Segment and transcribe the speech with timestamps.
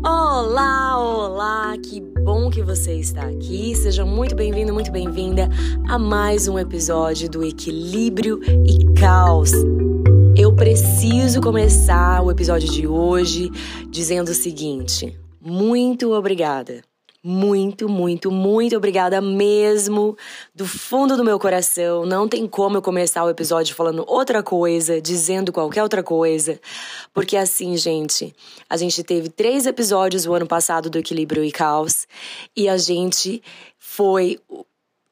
[0.00, 3.74] Olá, olá, que bom que você está aqui.
[3.76, 5.48] Seja muito bem-vindo, muito bem-vinda
[5.86, 9.52] a mais um episódio do Equilíbrio e Caos.
[10.36, 13.50] Eu preciso começar o episódio de hoje
[13.90, 16.82] dizendo o seguinte: muito obrigada
[17.24, 20.16] muito, muito, muito obrigada mesmo,
[20.54, 22.04] do fundo do meu coração.
[22.04, 26.60] Não tem como eu começar o episódio falando outra coisa, dizendo qualquer outra coisa,
[27.14, 28.34] porque assim, gente,
[28.68, 32.08] a gente teve três episódios o ano passado do Equilíbrio e Caos
[32.56, 33.42] e a gente
[33.78, 34.40] foi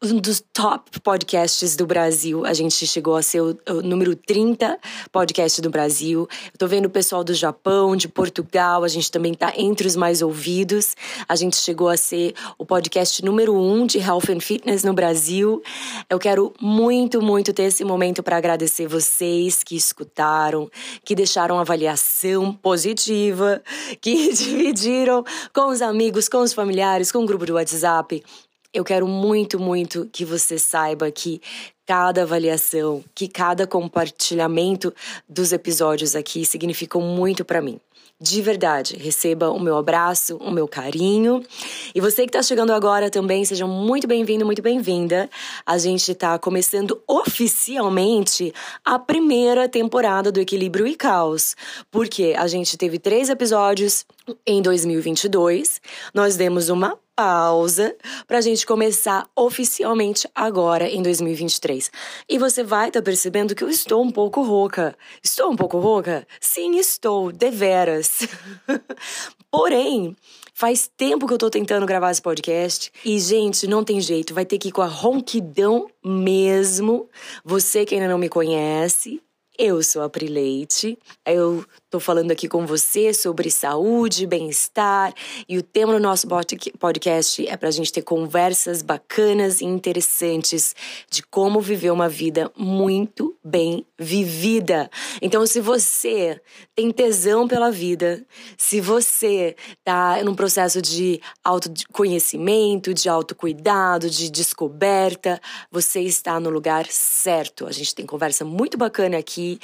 [0.02, 2.46] um dos top podcasts do Brasil.
[2.46, 4.78] A gente chegou a ser o, o, número 30
[5.12, 6.26] podcast do Brasil.
[6.46, 9.96] Eu tô vendo o pessoal do Japão, de Portugal, a gente também tá entre os
[9.96, 10.96] mais ouvidos.
[11.28, 15.62] A gente chegou a ser o podcast número 1 de Health and Fitness no Brasil.
[16.08, 20.70] Eu quero muito, muito ter esse momento para agradecer vocês que escutaram,
[21.04, 23.62] que deixaram avaliação positiva,
[24.00, 25.22] que dividiram
[25.52, 28.22] com os amigos, com os familiares, com o grupo do WhatsApp.
[28.72, 31.42] Eu quero muito, muito que você saiba que
[31.84, 34.94] cada avaliação, que cada compartilhamento
[35.28, 37.80] dos episódios aqui significam muito para mim.
[38.22, 41.42] De verdade, receba o meu abraço, o meu carinho.
[41.94, 45.28] E você que está chegando agora também, seja muito bem-vindo, muito bem-vinda.
[45.64, 48.52] A gente está começando oficialmente
[48.84, 51.56] a primeira temporada do Equilíbrio e Caos.
[51.90, 54.04] Porque a gente teve três episódios
[54.46, 55.80] em 2022.
[56.14, 61.90] Nós demos uma pausa para a gente começar oficialmente agora em 2023.
[62.28, 64.96] E você vai estar tá percebendo que eu estou um pouco rouca.
[65.22, 66.26] Estou um pouco rouca?
[66.40, 68.26] Sim, estou, deveras.
[69.50, 70.16] Porém,
[70.60, 72.92] Faz tempo que eu tô tentando gravar esse podcast.
[73.02, 74.34] E, gente, não tem jeito.
[74.34, 77.08] Vai ter que ir com a ronquidão mesmo.
[77.42, 79.22] Você que ainda não me conhece,
[79.58, 80.98] eu sou a Pri Leite.
[81.24, 85.12] Eu Estou falando aqui com você sobre saúde, bem-estar
[85.48, 86.24] e o tema do nosso
[86.78, 90.72] podcast é para a gente ter conversas bacanas e interessantes
[91.10, 94.88] de como viver uma vida muito bem vivida.
[95.20, 96.40] Então, se você
[96.76, 98.24] tem tesão pela vida,
[98.56, 105.40] se você está num processo de autoconhecimento, de autocuidado, de descoberta,
[105.72, 107.66] você está no lugar certo.
[107.66, 109.58] A gente tem conversa muito bacana aqui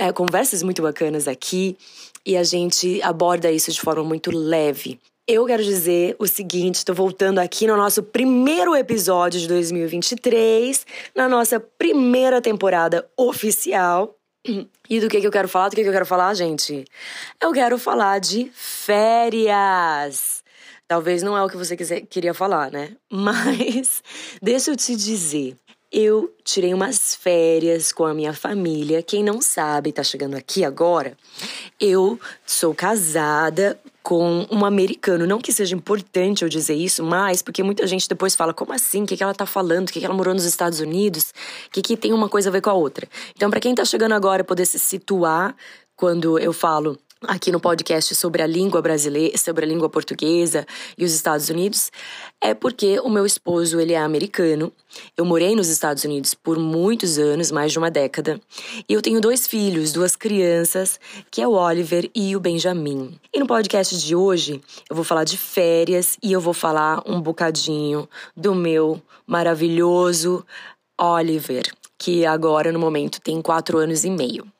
[0.00, 1.76] é, conversas muito bacanas aqui
[2.24, 4.98] e a gente aborda isso de forma muito leve.
[5.28, 11.28] Eu quero dizer o seguinte: estou voltando aqui no nosso primeiro episódio de 2023, na
[11.28, 14.16] nossa primeira temporada oficial.
[14.88, 15.68] E do que, que eu quero falar?
[15.68, 16.82] Do que, que eu quero falar, gente?
[17.38, 20.42] Eu quero falar de férias.
[20.88, 22.96] Talvez não é o que você quiser, queria falar, né?
[23.12, 24.02] Mas
[24.40, 25.56] deixa eu te dizer.
[25.92, 29.02] Eu tirei umas férias com a minha família.
[29.02, 31.16] Quem não sabe, tá chegando aqui agora.
[31.80, 35.26] Eu sou casada com um americano.
[35.26, 39.02] Não que seja importante eu dizer isso, mas porque muita gente depois fala: como assim?
[39.02, 39.88] O que, que ela tá falando?
[39.88, 41.34] O que, que ela morou nos Estados Unidos?
[41.66, 43.08] O que, que tem uma coisa a ver com a outra?
[43.34, 45.56] Então, para quem tá chegando agora, poder se situar
[45.96, 50.66] quando eu falo aqui no podcast sobre a língua brasileira, sobre a língua portuguesa
[50.96, 51.90] e os Estados Unidos,
[52.40, 54.72] é porque o meu esposo, ele é americano.
[55.16, 58.40] Eu morei nos Estados Unidos por muitos anos, mais de uma década,
[58.88, 60.98] e eu tenho dois filhos, duas crianças,
[61.30, 63.18] que é o Oliver e o Benjamin.
[63.32, 67.20] E no podcast de hoje, eu vou falar de férias e eu vou falar um
[67.20, 70.44] bocadinho do meu maravilhoso
[70.98, 74.50] Oliver, que agora no momento tem quatro anos e meio.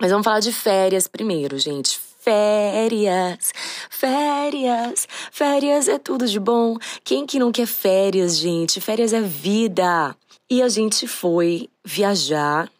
[0.00, 1.98] Mas vamos falar de férias primeiro, gente.
[2.20, 3.52] Férias,
[3.90, 6.76] férias, férias é tudo de bom.
[7.02, 8.80] Quem que não quer férias, gente?
[8.80, 10.14] Férias é vida.
[10.50, 12.70] E a gente foi viajar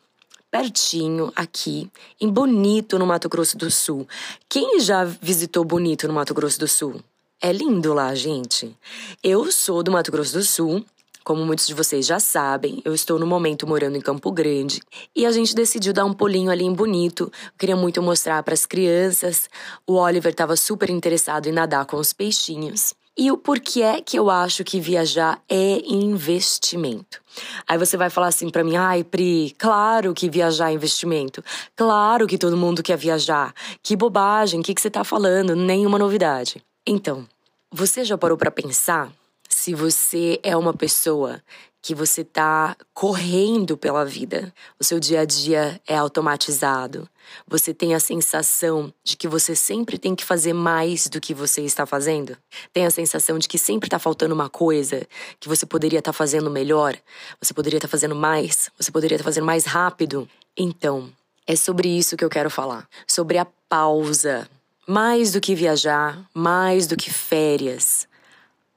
[0.50, 1.90] pertinho aqui,
[2.20, 4.06] em Bonito, no Mato Grosso do Sul.
[4.48, 7.02] Quem já visitou Bonito no Mato Grosso do Sul?
[7.40, 8.76] É lindo lá, gente.
[9.22, 10.84] Eu sou do Mato Grosso do Sul,
[11.28, 14.80] como muitos de vocês já sabem, eu estou no momento morando em Campo Grande
[15.14, 17.24] e a gente decidiu dar um pulinho ali em Bonito.
[17.24, 19.46] Eu queria muito mostrar para as crianças.
[19.86, 22.94] O Oliver estava super interessado em nadar com os peixinhos.
[23.14, 27.20] E o porquê é que eu acho que viajar é investimento.
[27.68, 31.44] Aí você vai falar assim para mim: "Ai, Pri, claro que viajar é investimento.
[31.76, 33.52] Claro que todo mundo quer viajar.
[33.82, 35.54] Que bobagem, o que que você tá falando?
[35.54, 36.64] Nenhuma novidade".
[36.86, 37.28] Então,
[37.70, 39.12] você já parou para pensar
[39.58, 41.42] se você é uma pessoa
[41.82, 47.08] que você está correndo pela vida, o seu dia a dia é automatizado,
[47.44, 51.62] você tem a sensação de que você sempre tem que fazer mais do que você
[51.62, 52.36] está fazendo?
[52.72, 55.04] Tem a sensação de que sempre está faltando uma coisa,
[55.40, 56.96] que você poderia estar tá fazendo melhor,
[57.40, 60.28] você poderia estar tá fazendo mais, você poderia estar tá fazendo mais rápido?
[60.56, 61.10] Então,
[61.48, 64.48] é sobre isso que eu quero falar, sobre a pausa
[64.86, 68.08] Mais do que viajar, mais do que férias,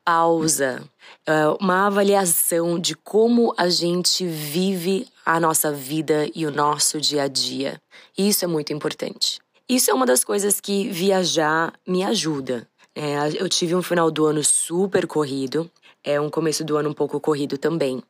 [0.03, 0.83] pausa,
[1.25, 7.23] é, uma avaliação de como a gente vive a nossa vida e o nosso dia
[7.23, 7.81] a dia.
[8.17, 9.39] Isso é muito importante.
[9.69, 12.67] Isso é uma das coisas que viajar me ajuda.
[12.93, 15.71] É, eu tive um final do ano super corrido,
[16.03, 18.03] é um começo do ano um pouco corrido também.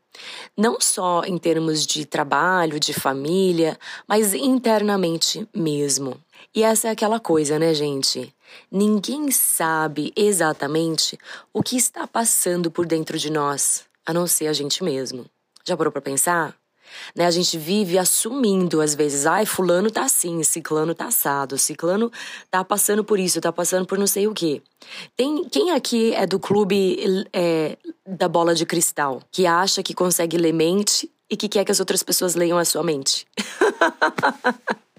[0.57, 3.77] Não só em termos de trabalho, de família,
[4.07, 6.17] mas internamente mesmo.
[6.53, 8.33] E essa é aquela coisa, né, gente?
[8.69, 11.17] Ninguém sabe exatamente
[11.53, 15.25] o que está passando por dentro de nós, a não ser a gente mesmo.
[15.65, 16.53] Já parou para pensar?
[17.15, 17.25] Né?
[17.25, 22.11] A gente vive assumindo às vezes, ai, fulano tá assim, ciclano tá assado, ciclano
[22.49, 24.61] tá passando por isso, tá passando por não sei o quê.
[25.15, 30.37] Tem quem aqui é do clube é, da bola de cristal, que acha que consegue
[30.37, 33.25] ler mente e que quer que as outras pessoas leiam a sua mente?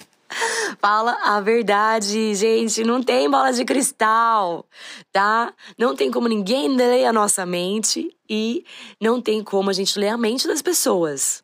[0.80, 2.84] Fala a verdade, gente.
[2.84, 4.66] Não tem bola de cristal,
[5.12, 5.52] tá?
[5.78, 8.64] Não tem como ninguém ler a nossa mente e
[9.00, 11.42] não tem como a gente ler a mente das pessoas.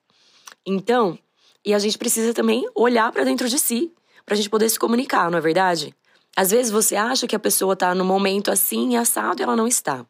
[0.67, 1.19] Então,
[1.65, 3.93] e a gente precisa também olhar para dentro de si,
[4.25, 5.95] pra gente poder se comunicar, não é verdade?
[6.37, 9.57] Às vezes você acha que a pessoa tá no momento assim e assado e ela
[9.57, 10.07] não está.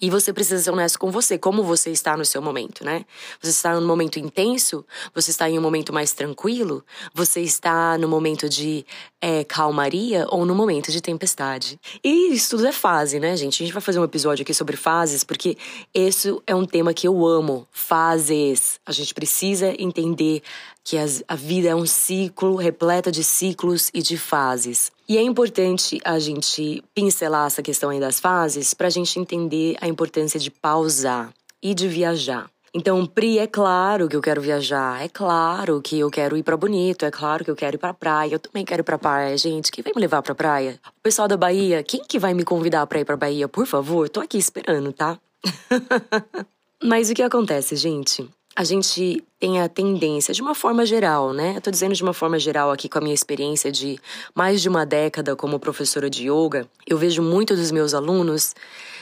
[0.00, 3.04] E você precisa ser honesto com você, como você está no seu momento, né?
[3.40, 4.84] Você está num momento intenso?
[5.14, 6.84] Você está em um momento mais tranquilo?
[7.14, 8.86] Você está no momento de
[9.20, 11.78] é, calmaria ou no momento de tempestade?
[12.02, 13.62] E isso tudo é fase, né, gente?
[13.62, 15.58] A gente vai fazer um episódio aqui sobre fases, porque
[15.92, 17.66] esse é um tema que eu amo.
[17.70, 18.80] Fases.
[18.86, 20.42] A gente precisa entender
[20.84, 24.90] que a vida é um ciclo repleta de ciclos e de fases.
[25.08, 29.76] E é importante a gente pincelar essa questão aí das fases para a gente entender
[29.80, 31.32] a importância de pausar
[31.62, 32.50] e de viajar.
[32.72, 36.56] Então, Pri, é claro que eu quero viajar, é claro que eu quero ir para
[36.56, 39.36] Bonito, é claro que eu quero ir para praia, eu também quero ir para praia,
[39.36, 39.72] gente.
[39.72, 40.78] Quem vai me levar para praia?
[40.86, 44.08] O pessoal da Bahia, quem que vai me convidar para ir para Bahia, por favor?
[44.08, 45.18] Tô aqui esperando, tá?
[46.82, 48.28] Mas o que acontece, gente?
[48.60, 51.56] A gente tem a tendência, de uma forma geral, né?
[51.56, 53.98] Eu tô dizendo de uma forma geral aqui com a minha experiência de
[54.34, 58.54] mais de uma década como professora de yoga, eu vejo muito dos meus alunos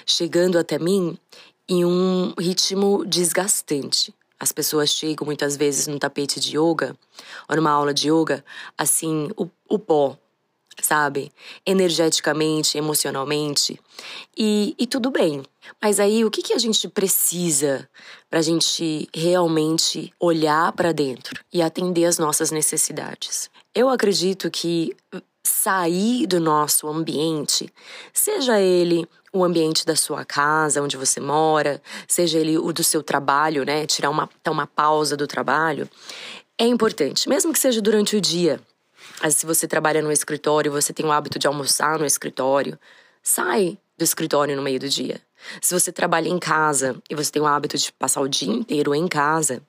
[0.07, 1.19] chegando até mim
[1.69, 4.15] em um ritmo desgastante.
[4.39, 6.97] As pessoas chegam muitas vezes no tapete de yoga,
[7.49, 8.45] ou numa aula de yoga,
[8.79, 10.17] assim, o, o pó,
[10.81, 11.33] sabe?
[11.65, 13.79] Energeticamente, emocionalmente.
[14.37, 15.43] E, e tudo bem.
[15.83, 17.89] Mas aí, o que, que a gente precisa
[18.31, 23.51] para a gente realmente olhar para dentro e atender as nossas necessidades?
[23.75, 24.95] Eu acredito que
[25.45, 27.73] sair do nosso ambiente,
[28.13, 33.03] seja ele o ambiente da sua casa, onde você mora, seja ele o do seu
[33.03, 33.87] trabalho, né?
[33.87, 35.89] Tirar uma, uma pausa do trabalho,
[36.59, 38.61] é importante, mesmo que seja durante o dia.
[39.31, 42.79] Se você trabalha no escritório, você tem o hábito de almoçar no escritório,
[43.23, 45.21] sai do escritório no meio do dia.
[45.61, 48.95] Se você trabalha em casa e você tem o hábito de passar o dia inteiro
[48.95, 49.61] em casa,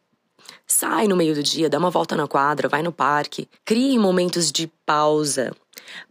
[0.68, 4.52] sai no meio do dia, dá uma volta na quadra, vai no parque, crie momentos
[4.52, 5.52] de pausa.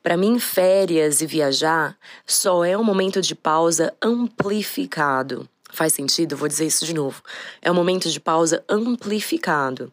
[0.02, 1.96] Para mim, férias e viajar
[2.26, 5.48] só é um momento de pausa amplificado.
[5.70, 6.36] Faz sentido?
[6.36, 7.22] Vou dizer isso de novo.
[7.60, 9.92] É um momento de pausa amplificado.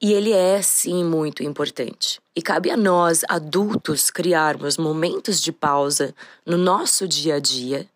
[0.00, 2.20] E ele é, sim, muito importante.
[2.34, 6.14] E cabe a nós, adultos, criarmos momentos de pausa
[6.46, 7.88] no nosso dia a dia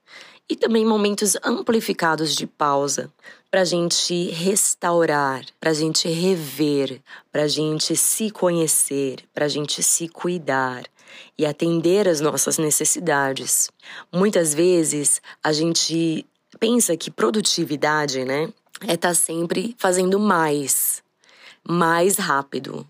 [0.49, 3.09] e também momentos amplificados de pausa
[3.52, 9.49] para a gente restaurar, para a gente rever, para a gente se conhecer, para a
[9.49, 10.82] gente se cuidar
[11.38, 13.71] e atender às nossas necessidades.
[14.12, 16.26] Muitas vezes a gente
[16.59, 18.52] pensa que produtividade, né,
[18.88, 21.01] é estar tá sempre fazendo mais
[21.69, 22.87] mais rápido,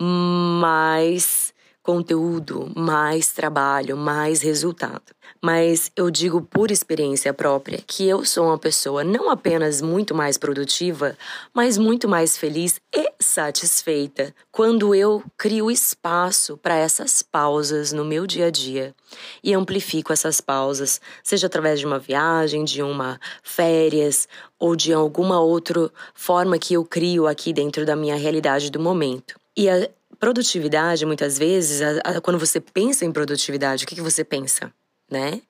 [0.00, 1.53] mais
[1.84, 5.02] conteúdo, mais trabalho, mais resultado.
[5.40, 10.38] Mas eu digo por experiência própria que eu sou uma pessoa não apenas muito mais
[10.38, 11.14] produtiva,
[11.52, 18.26] mas muito mais feliz e satisfeita quando eu crio espaço para essas pausas no meu
[18.26, 18.94] dia a dia
[19.42, 24.26] e amplifico essas pausas, seja através de uma viagem, de uma férias
[24.58, 29.34] ou de alguma outra forma que eu crio aqui dentro da minha realidade do momento.
[29.54, 34.00] E a produtividade, muitas vezes, a, a, quando você pensa em produtividade, o que, que
[34.00, 34.72] você pensa,
[35.10, 35.40] né?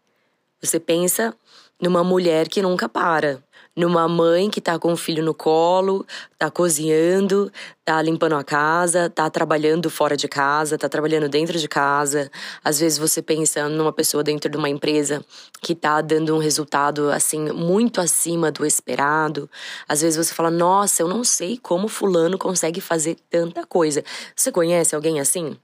[0.60, 1.34] Você pensa
[1.80, 3.42] numa mulher que nunca para,
[3.76, 6.06] numa mãe que tá com o filho no colo,
[6.38, 7.50] tá cozinhando,
[7.84, 12.30] tá limpando a casa, tá trabalhando fora de casa, tá trabalhando dentro de casa.
[12.62, 15.24] Às vezes você pensa numa pessoa dentro de uma empresa
[15.60, 19.48] que tá dando um resultado assim muito acima do esperado.
[19.88, 24.04] Às vezes você fala: "Nossa, eu não sei como fulano consegue fazer tanta coisa".
[24.36, 25.56] Você conhece alguém assim?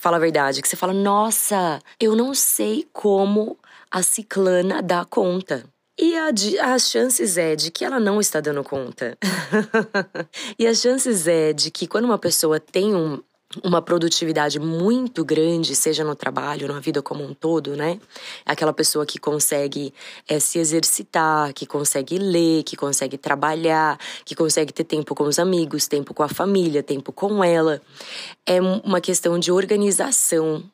[0.00, 3.58] fala a verdade, que você fala, nossa, eu não sei como
[3.90, 5.62] a ciclana dá conta.
[6.00, 9.18] E a, as chances é de que ela não está dando conta.
[10.58, 13.20] e as chances é de que quando uma pessoa tem um,
[13.62, 18.00] uma produtividade muito grande, seja no trabalho, na vida como um todo, né?
[18.46, 19.92] Aquela pessoa que consegue
[20.26, 25.38] é, se exercitar, que consegue ler, que consegue trabalhar, que consegue ter tempo com os
[25.38, 27.82] amigos, tempo com a família, tempo com ela.
[28.46, 30.64] É uma questão de organização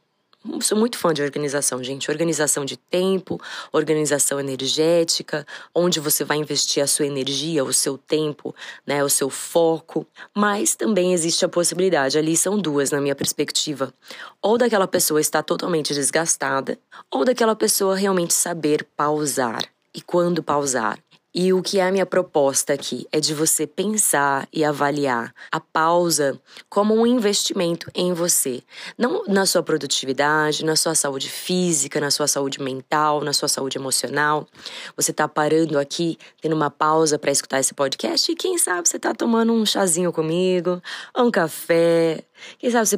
[0.61, 2.11] Sou muito fã de organização, gente.
[2.11, 3.41] Organização de tempo,
[3.73, 8.55] organização energética, onde você vai investir a sua energia, o seu tempo,
[8.87, 10.07] né, o seu foco.
[10.35, 13.93] Mas também existe a possibilidade, ali são duas na minha perspectiva,
[14.41, 16.79] ou daquela pessoa estar totalmente desgastada,
[17.11, 19.65] ou daquela pessoa realmente saber pausar.
[19.95, 20.99] E quando pausar?
[21.39, 25.61] E o que é a minha proposta aqui é de você pensar e avaliar a
[25.61, 28.63] pausa como um investimento em você,
[28.97, 33.77] não na sua produtividade, na sua saúde física, na sua saúde mental, na sua saúde
[33.77, 34.49] emocional.
[34.97, 38.97] Você está parando aqui, tendo uma pausa para escutar esse podcast e quem sabe você
[38.97, 40.81] está tomando um chazinho comigo,
[41.15, 42.25] um café,
[42.59, 42.89] quem sabe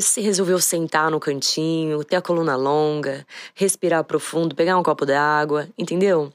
[0.00, 3.26] você resolveu sentar no cantinho, ter a coluna longa,
[3.56, 6.32] respirar profundo, pegar um copo d'água, entendeu?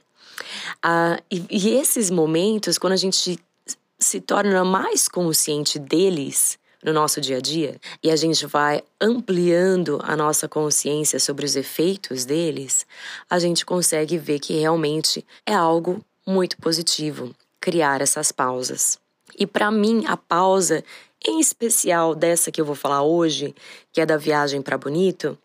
[0.82, 3.40] Ah, e, e esses momentos, quando a gente
[4.00, 10.00] se torna mais consciente deles, no nosso dia a dia e a gente vai ampliando
[10.04, 12.86] a nossa consciência sobre os efeitos deles,
[13.30, 19.00] a gente consegue ver que realmente é algo muito positivo criar essas pausas.
[19.38, 20.84] E para mim, a pausa,
[21.26, 23.56] em especial dessa que eu vou falar hoje,
[23.92, 25.38] que é da viagem para Bonito,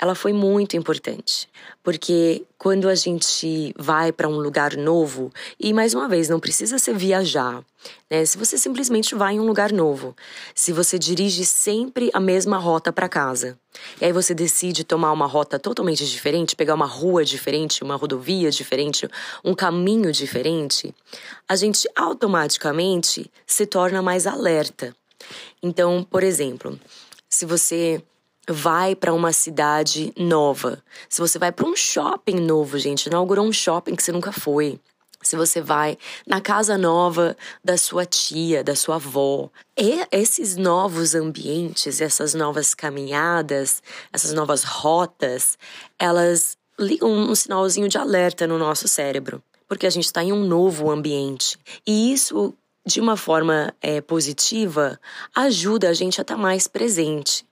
[0.00, 1.48] ela foi muito importante,
[1.82, 6.78] porque quando a gente vai para um lugar novo, e mais uma vez, não precisa
[6.78, 7.64] ser viajar,
[8.10, 8.24] né?
[8.24, 10.16] Se você simplesmente vai em um lugar novo,
[10.54, 13.58] se você dirige sempre a mesma rota para casa,
[14.00, 18.50] e aí você decide tomar uma rota totalmente diferente, pegar uma rua diferente, uma rodovia
[18.50, 19.08] diferente,
[19.44, 20.92] um caminho diferente,
[21.48, 24.94] a gente automaticamente se torna mais alerta.
[25.62, 26.78] Então, por exemplo,
[27.28, 28.02] se você
[28.48, 33.52] vai para uma cidade nova, se você vai para um shopping novo, gente, inaugurou um
[33.52, 34.78] shopping que você nunca foi.
[35.22, 35.96] Se você vai
[36.26, 37.34] na casa nova
[37.64, 43.82] da sua tia, da sua avó, e esses novos ambientes, essas novas caminhadas,
[44.12, 45.56] essas novas rotas,
[45.98, 50.44] elas ligam um sinalzinho de alerta no nosso cérebro, porque a gente está em um
[50.44, 51.58] novo ambiente.
[51.86, 52.52] E isso,
[52.84, 55.00] de uma forma é, positiva,
[55.34, 57.46] ajuda a gente a estar tá mais presente.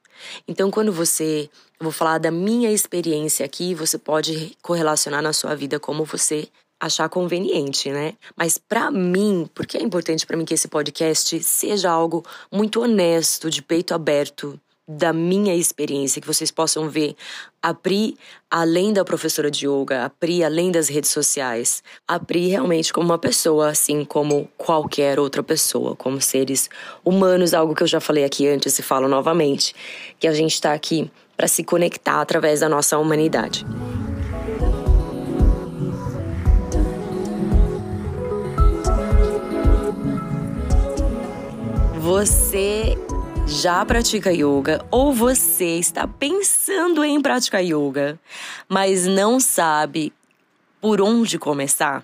[0.47, 1.49] Então, quando você.
[1.81, 6.49] Eu vou falar da minha experiência aqui, você pode correlacionar na sua vida como você
[6.83, 8.15] achar conveniente, né?
[8.37, 13.49] Mas para mim, porque é importante para mim que esse podcast seja algo muito honesto,
[13.49, 14.61] de peito aberto,
[14.97, 17.15] da minha experiência, que vocês possam ver
[17.63, 18.17] a Pri
[18.51, 23.07] além da professora de yoga, a Pri além das redes sociais, a Pri realmente como
[23.07, 26.69] uma pessoa, assim como qualquer outra pessoa, como seres
[27.05, 29.75] humanos, algo que eu já falei aqui antes e falo novamente,
[30.19, 33.65] que a gente está aqui para se conectar através da nossa humanidade.
[41.99, 42.99] Você
[43.53, 48.19] já pratica yoga ou você está pensando em praticar yoga,
[48.67, 50.11] mas não sabe
[50.81, 52.03] por onde começar?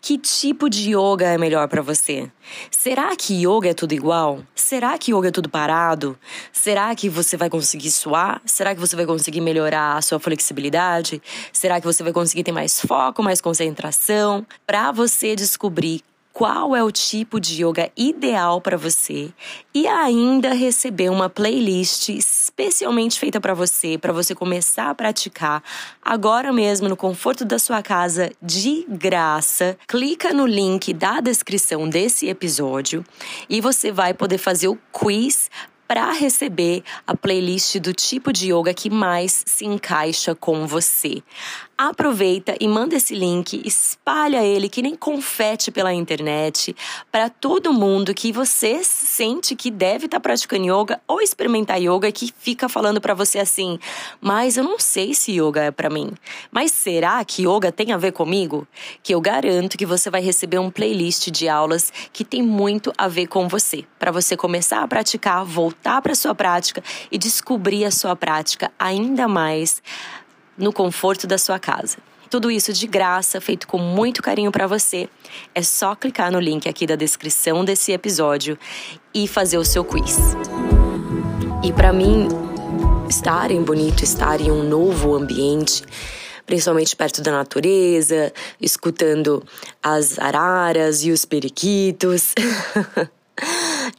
[0.00, 2.30] Que tipo de yoga é melhor para você?
[2.70, 4.42] Será que yoga é tudo igual?
[4.54, 6.18] Será que yoga é tudo parado?
[6.52, 8.42] Será que você vai conseguir suar?
[8.44, 11.22] Será que você vai conseguir melhorar a sua flexibilidade?
[11.52, 14.44] Será que você vai conseguir ter mais foco, mais concentração?
[14.66, 19.30] Para você descobrir qual é o tipo de yoga ideal para você
[19.74, 25.62] e ainda receber uma playlist especialmente feita para você, para você começar a praticar
[26.02, 29.76] agora mesmo no conforto da sua casa de graça.
[29.86, 33.04] Clica no link da descrição desse episódio
[33.48, 35.50] e você vai poder fazer o quiz
[35.92, 41.22] para receber a playlist do tipo de yoga que mais se encaixa com você.
[41.76, 46.74] Aproveita e manda esse link, espalha ele que nem confete pela internet
[47.10, 52.12] para todo mundo que você sente que deve estar tá praticando yoga ou experimentar yoga
[52.12, 53.78] que fica falando para você assim:
[54.20, 56.12] "Mas eu não sei se yoga é para mim.
[56.50, 58.66] Mas será que yoga tem a ver comigo?"
[59.02, 63.08] Que eu garanto que você vai receber um playlist de aulas que tem muito a
[63.08, 67.90] ver com você, para você começar a praticar, voltar para sua prática e descobrir a
[67.90, 69.82] sua prática ainda mais
[70.56, 71.98] no conforto da sua casa.
[72.30, 75.06] Tudo isso de graça, feito com muito carinho para você.
[75.54, 78.58] É só clicar no link aqui da descrição desse episódio
[79.12, 80.16] e fazer o seu quiz.
[81.62, 82.28] E para mim,
[83.08, 85.84] estar em bonito, estar em um novo ambiente,
[86.46, 89.44] principalmente perto da natureza, escutando
[89.82, 92.32] as araras e os periquitos.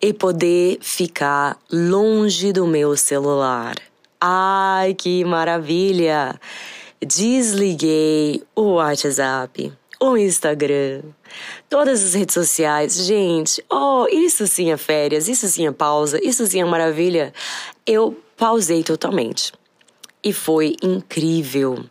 [0.02, 3.76] e poder ficar longe do meu celular.
[4.20, 6.40] Ai, que maravilha!
[7.06, 11.02] Desliguei o WhatsApp, o Instagram,
[11.70, 13.06] todas as redes sociais.
[13.06, 17.34] Gente, oh, isso sim é férias, isso sim é pausa, isso sim é maravilha.
[17.86, 19.52] Eu pausei totalmente.
[20.24, 21.84] E foi incrível.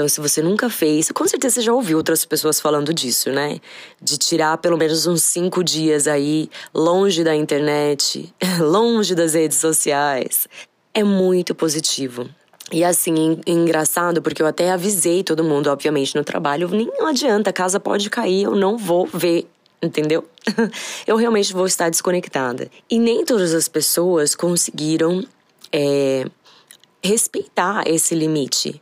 [0.00, 3.60] Então, se você nunca fez, com certeza você já ouviu outras pessoas falando disso, né?
[4.00, 10.48] De tirar pelo menos uns cinco dias aí, longe da internet, longe das redes sociais.
[10.94, 12.26] É muito positivo.
[12.72, 17.52] E assim, engraçado, porque eu até avisei todo mundo, obviamente, no trabalho, nem adianta, a
[17.52, 19.46] casa pode cair, eu não vou ver,
[19.82, 20.24] entendeu?
[21.06, 22.70] eu realmente vou estar desconectada.
[22.88, 25.22] E nem todas as pessoas conseguiram
[25.70, 26.24] é,
[27.04, 28.80] respeitar esse limite.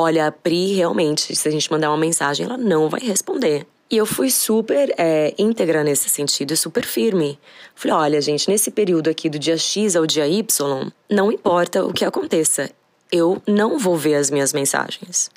[0.00, 3.66] Olha, a Pri, realmente, se a gente mandar uma mensagem, ela não vai responder.
[3.90, 7.36] E eu fui super é, íntegra nesse sentido, super firme.
[7.74, 11.92] Falei: olha, gente, nesse período aqui do dia X ao dia Y, não importa o
[11.92, 12.70] que aconteça,
[13.10, 15.32] eu não vou ver as minhas mensagens.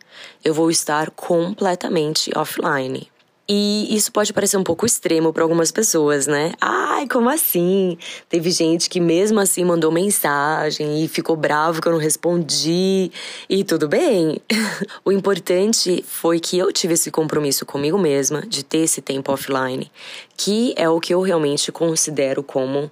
[0.45, 3.09] Eu vou estar completamente offline.
[3.47, 6.53] E isso pode parecer um pouco extremo para algumas pessoas, né?
[6.61, 7.97] Ai, como assim?
[8.29, 13.11] Teve gente que mesmo assim mandou mensagem e ficou bravo que eu não respondi.
[13.49, 14.39] E tudo bem.
[15.03, 19.91] o importante foi que eu tive esse compromisso comigo mesma de ter esse tempo offline,
[20.37, 22.91] que é o que eu realmente considero como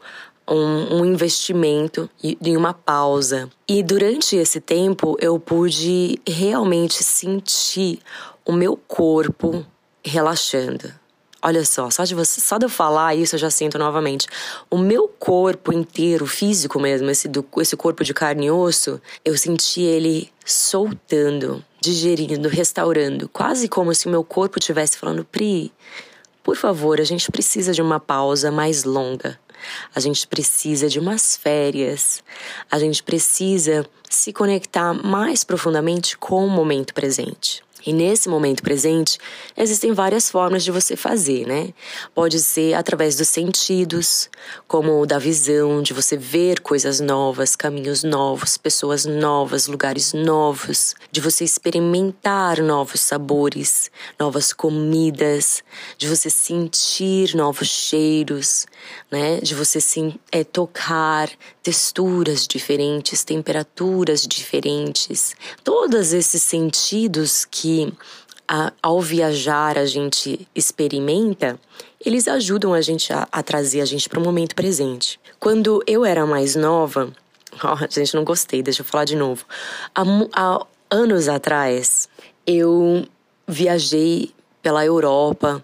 [0.50, 3.50] um, um investimento e uma pausa.
[3.68, 8.00] E durante esse tempo eu pude realmente sentir
[8.46, 9.66] o meu corpo
[10.10, 10.92] relaxando.
[11.42, 14.28] Olha só, só de você, só de eu falar isso eu já sinto novamente.
[14.70, 19.38] O meu corpo inteiro, físico mesmo, esse, do, esse corpo de carne e osso, eu
[19.38, 25.72] senti ele soltando, digerindo, restaurando, quase como se o meu corpo estivesse falando: Pri,
[26.44, 29.40] por favor, a gente precisa de uma pausa mais longa.
[29.96, 32.24] A gente precisa de umas férias.
[32.70, 37.64] A gente precisa se conectar mais profundamente com o momento presente.
[37.86, 39.18] E nesse momento presente,
[39.56, 41.74] existem várias formas de você fazer, né?
[42.14, 44.30] Pode ser através dos sentidos,
[44.68, 50.94] como o da visão, de você ver coisas novas, caminhos novos, pessoas novas, lugares novos,
[51.12, 53.90] de você experimentar novos sabores,
[54.20, 55.64] novas comidas,
[55.98, 58.66] de você sentir novos cheiros,
[59.10, 59.40] né?
[59.40, 59.80] De você
[60.32, 61.30] é, tocar
[61.64, 65.34] texturas diferentes, temperaturas diferentes.
[65.64, 67.69] Todos esses sentidos que
[68.48, 71.60] a, ao viajar a gente experimenta,
[72.04, 75.20] eles ajudam a gente a, a trazer a gente para o momento presente.
[75.40, 77.12] Quando eu era mais nova,
[77.64, 79.46] oh, gente, não gostei, deixa eu falar de novo.
[79.94, 80.04] Há,
[80.34, 82.10] há anos atrás,
[82.46, 83.06] eu
[83.48, 85.64] viajei pela Europa,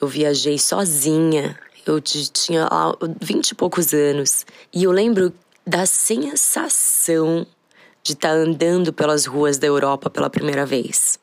[0.00, 2.68] eu viajei sozinha eu tinha
[3.20, 4.44] vinte e poucos anos.
[4.74, 5.32] E eu lembro
[5.64, 7.46] da sensação
[8.02, 11.18] de estar tá andando pelas ruas da Europa pela primeira vez.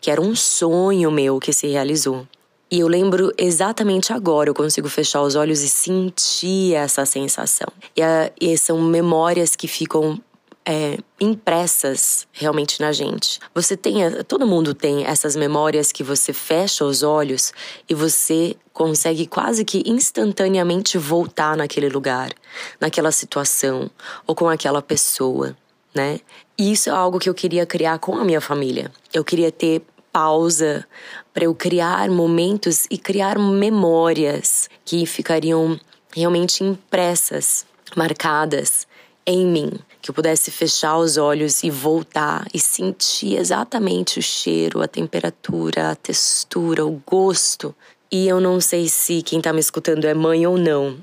[0.00, 2.26] Que era um sonho meu que se realizou.
[2.70, 7.68] E eu lembro exatamente agora, eu consigo fechar os olhos e sentir essa sensação.
[7.94, 10.18] E, a, e são memórias que ficam
[10.64, 13.40] é, impressas realmente na gente.
[13.54, 17.52] Você tem, todo mundo tem essas memórias que você fecha os olhos
[17.88, 22.32] e você consegue quase que instantaneamente voltar naquele lugar,
[22.80, 23.90] naquela situação
[24.26, 25.56] ou com aquela pessoa,
[25.94, 26.20] né?
[26.58, 28.90] E isso é algo que eu queria criar com a minha família.
[29.12, 30.86] Eu queria ter pausa
[31.32, 35.80] para eu criar momentos e criar memórias que ficariam
[36.14, 37.64] realmente impressas,
[37.96, 38.86] marcadas
[39.26, 44.82] em mim, que eu pudesse fechar os olhos e voltar e sentir exatamente o cheiro,
[44.82, 47.74] a temperatura, a textura, o gosto.
[48.10, 50.98] E eu não sei se quem tá me escutando é mãe ou não,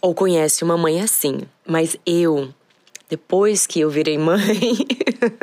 [0.00, 2.52] ou conhece uma mãe assim, mas eu,
[3.08, 4.86] depois que eu virei mãe,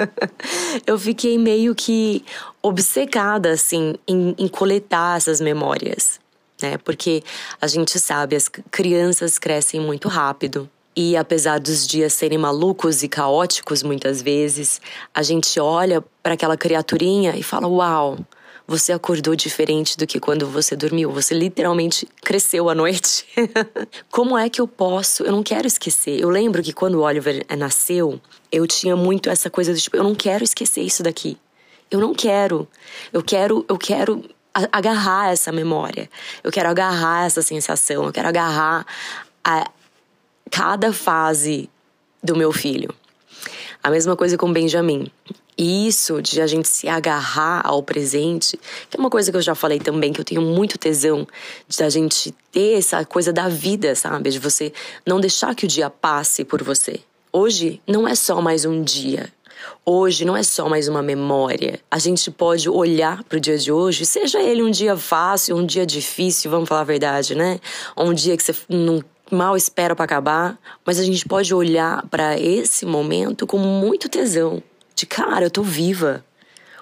[0.86, 2.24] eu fiquei meio que
[2.62, 6.20] obcecada assim em, em coletar essas memórias.
[6.62, 6.78] Né?
[6.78, 7.24] Porque
[7.60, 10.70] a gente sabe, as crianças crescem muito rápido.
[10.96, 14.80] E apesar dos dias serem malucos e caóticos muitas vezes,
[15.14, 18.18] a gente olha para aquela criaturinha e fala: Uau,
[18.68, 21.12] você acordou diferente do que quando você dormiu.
[21.12, 23.26] Você literalmente cresceu à noite.
[24.10, 25.24] Como é que eu posso?
[25.24, 26.20] Eu não quero esquecer.
[26.20, 28.20] Eu lembro que quando o Oliver nasceu,
[28.52, 31.38] eu tinha muito essa coisa do tipo: eu não quero esquecer isso daqui.
[31.92, 32.68] Eu não quero.
[33.14, 34.24] Eu quero, eu quero
[34.72, 36.10] agarrar essa memória.
[36.44, 38.06] Eu quero agarrar essa sensação.
[38.06, 38.86] Eu quero agarrar
[39.44, 39.70] a,
[40.50, 41.70] cada fase
[42.24, 42.94] do meu filho.
[43.84, 45.12] A mesma coisa com Benjamin.
[45.58, 49.42] E isso de a gente se agarrar ao presente, que é uma coisa que eu
[49.42, 51.26] já falei também, que eu tenho muito tesão
[51.68, 54.32] de a gente ter essa coisa da vida, sabe?
[54.32, 54.74] De você
[55.06, 57.00] não deixar que o dia passe por você.
[57.32, 59.32] Hoje não é só mais um dia.
[59.86, 61.80] Hoje não é só mais uma memória.
[61.90, 65.66] A gente pode olhar para o dia de hoje, seja ele um dia fácil, um
[65.66, 67.62] dia difícil, vamos falar a verdade, né?
[67.96, 72.06] Ou um dia que você não mal espera para acabar, mas a gente pode olhar
[72.10, 74.62] para esse momento com muito tesão
[74.96, 76.24] de cara, eu tô viva.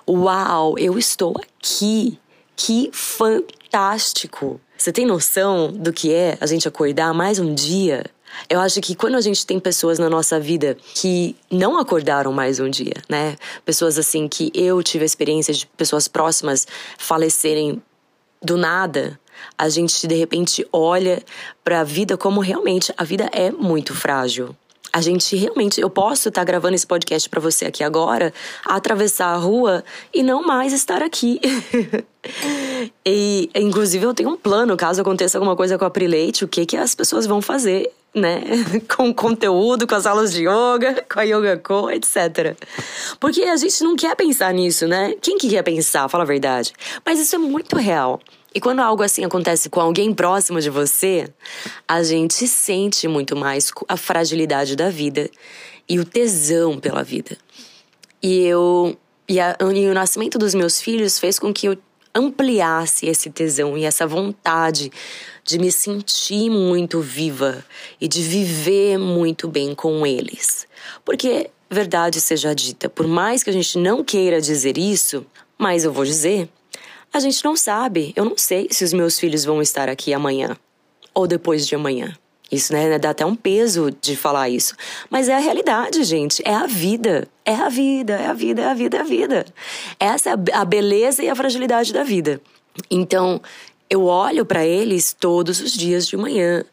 [0.07, 2.19] Uau, eu estou aqui.
[2.55, 4.61] Que fantástico.
[4.77, 8.05] Você tem noção do que é a gente acordar mais um dia?
[8.49, 12.59] Eu acho que quando a gente tem pessoas na nossa vida que não acordaram mais
[12.59, 13.35] um dia, né?
[13.65, 17.81] Pessoas assim que eu tive a experiência de pessoas próximas falecerem
[18.41, 19.19] do nada,
[19.57, 21.23] a gente de repente olha
[21.63, 24.55] para a vida como realmente a vida é muito frágil
[24.93, 28.31] a gente realmente, eu posso estar tá gravando esse podcast para você aqui agora,
[28.63, 31.41] atravessar a rua e não mais estar aqui.
[33.03, 36.63] e inclusive eu tenho um plano, caso aconteça alguma coisa com a Prileite, o que
[36.67, 38.43] que as pessoas vão fazer, né?
[38.95, 42.55] com conteúdo, com as aulas de yoga, com a Yoga Co, etc.
[43.19, 45.15] Porque a gente não quer pensar nisso, né?
[45.19, 46.71] Quem que quer pensar, fala a verdade.
[47.03, 48.21] Mas isso é muito real.
[48.53, 51.27] E quando algo assim acontece com alguém próximo de você,
[51.87, 55.29] a gente sente muito mais a fragilidade da vida
[55.89, 57.37] e o tesão pela vida.
[58.21, 61.77] E eu e, a, e o nascimento dos meus filhos fez com que eu
[62.13, 64.91] ampliasse esse tesão e essa vontade
[65.43, 67.65] de me sentir muito viva
[67.99, 70.67] e de viver muito bem com eles.
[71.03, 75.25] Porque, verdade seja dita, por mais que a gente não queira dizer isso,
[75.57, 76.49] mas eu vou dizer,
[77.13, 78.11] a gente não sabe.
[78.15, 80.57] Eu não sei se os meus filhos vão estar aqui amanhã
[81.13, 82.17] ou depois de amanhã.
[82.51, 82.99] Isso, né?
[82.99, 84.75] Dá até um peso de falar isso.
[85.09, 86.41] Mas é a realidade, gente.
[86.45, 87.27] É a vida.
[87.45, 89.45] É a vida, é a vida, é a vida, é a vida.
[89.99, 92.41] Essa é a beleza e a fragilidade da vida.
[92.89, 93.41] Então,
[93.89, 96.63] eu olho para eles todos os dias de manhã,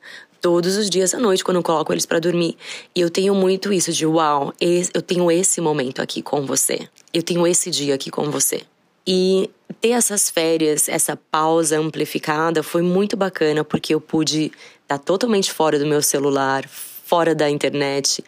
[0.40, 2.56] todos os dias à noite quando eu coloco eles para dormir.
[2.94, 6.88] E eu tenho muito isso de uau, eu tenho esse momento aqui com você.
[7.12, 8.62] Eu tenho esse dia aqui com você.
[9.06, 14.46] E ter essas férias, essa pausa amplificada foi muito bacana porque eu pude
[14.82, 18.24] estar tá totalmente fora do meu celular, fora da internet.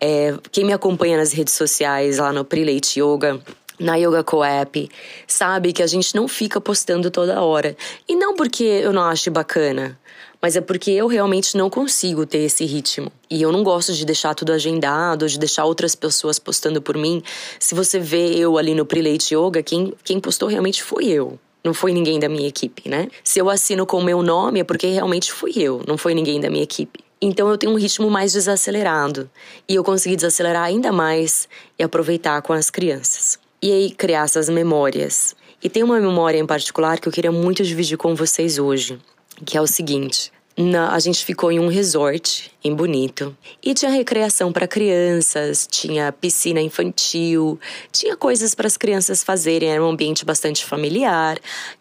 [0.00, 3.40] É, quem me acompanha nas redes sociais, lá no Prelate Yoga,
[3.78, 4.88] na Yoga Co-app,
[5.26, 7.76] sabe que a gente não fica postando toda hora.
[8.08, 9.98] E não porque eu não ache bacana,
[10.40, 13.10] mas é porque eu realmente não consigo ter esse ritmo.
[13.28, 17.22] E eu não gosto de deixar tudo agendado, de deixar outras pessoas postando por mim.
[17.58, 21.38] Se você vê eu ali no Prelate Yoga, quem, quem postou realmente foi eu.
[21.64, 23.08] Não foi ninguém da minha equipe, né?
[23.24, 26.40] Se eu assino com o meu nome é porque realmente fui eu, não foi ninguém
[26.40, 27.00] da minha equipe.
[27.20, 29.28] Então eu tenho um ritmo mais desacelerado.
[29.68, 33.38] E eu consegui desacelerar ainda mais e aproveitar com as crianças.
[33.60, 35.34] E aí criar essas memórias.
[35.62, 38.98] E tem uma memória em particular que eu queria muito dividir com vocês hoje,
[39.44, 43.90] que é o seguinte: na, a gente ficou em um resort em Bonito e tinha
[43.90, 47.60] recreação para crianças, tinha piscina infantil,
[47.92, 51.38] tinha coisas para as crianças fazerem, era um ambiente bastante familiar.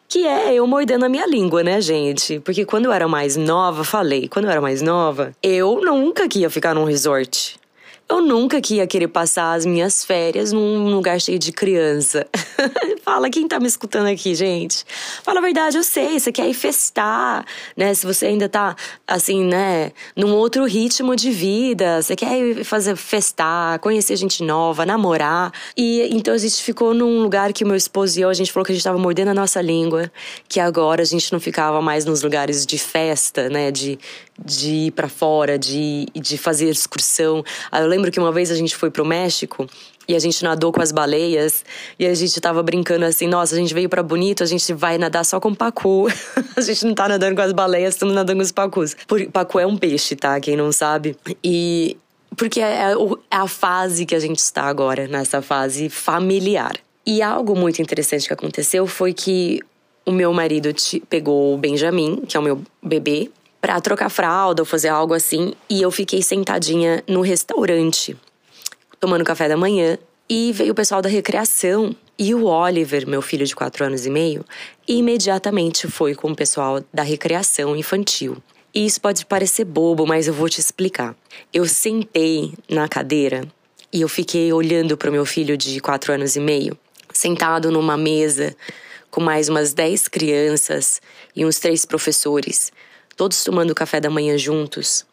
[0.10, 2.40] Que é eu mordendo a minha língua, né, gente?
[2.42, 6.50] Porque quando eu era mais nova, falei, quando eu era mais nova, eu nunca queria
[6.50, 7.58] ficar num resort.
[8.08, 12.28] Eu nunca que ia querer passar as minhas férias num lugar cheio de criança.
[13.02, 14.86] Fala quem tá me escutando aqui, gente.
[15.24, 17.44] Fala a verdade, eu sei, você quer ir festar,
[17.76, 17.96] né?
[17.96, 18.76] Se você ainda tá,
[19.08, 24.86] assim, né, num outro ritmo de vida, você quer ir fazer festar, conhecer gente nova,
[24.86, 25.52] namorar.
[25.76, 28.66] E então a gente ficou num lugar que meu esposo e eu, a gente falou
[28.66, 30.12] que a gente tava mordendo a nossa língua,
[30.48, 33.98] que agora a gente não ficava mais nos lugares de festa, né, de,
[34.44, 37.44] de ir para fora, de, de fazer excursão.
[37.72, 39.68] Ah, eu lembro que uma vez a gente foi pro México
[40.08, 41.64] e a gente nadou com as baleias
[41.98, 44.98] e a gente tava brincando assim, nossa, a gente veio para Bonito, a gente vai
[44.98, 46.08] nadar só com pacu.
[46.56, 48.96] a gente não tá nadando com as baleias, estamos nadando com os pacus.
[49.32, 50.40] Pacu é um peixe, tá?
[50.40, 51.16] Quem não sabe.
[51.44, 51.98] E
[52.36, 52.94] porque é, é,
[53.32, 56.76] é a fase que a gente está agora, nessa fase familiar.
[57.06, 59.62] E algo muito interessante que aconteceu foi que
[60.06, 60.70] o meu marido
[61.10, 63.32] pegou o Benjamin, que é o meu bebê,
[63.66, 68.16] para trocar fralda ou fazer algo assim, e eu fiquei sentadinha no restaurante,
[69.00, 69.98] tomando café da manhã,
[70.30, 74.10] e veio o pessoal da recreação e o Oliver, meu filho de 4 anos e
[74.12, 74.46] meio,
[74.88, 78.38] imediatamente foi com o pessoal da recreação infantil.
[78.72, 81.16] E isso pode parecer bobo, mas eu vou te explicar.
[81.52, 83.48] Eu sentei na cadeira
[83.92, 86.78] e eu fiquei olhando para o meu filho de 4 anos e meio,
[87.12, 88.56] sentado numa mesa
[89.10, 91.02] com mais umas 10 crianças
[91.36, 92.72] e uns três professores
[93.16, 95.06] todos tomando café da manhã juntos,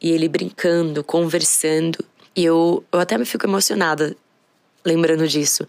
[0.00, 1.98] e ele brincando, conversando,
[2.34, 4.14] E eu, eu até me fico emocionada
[4.84, 5.66] lembrando disso.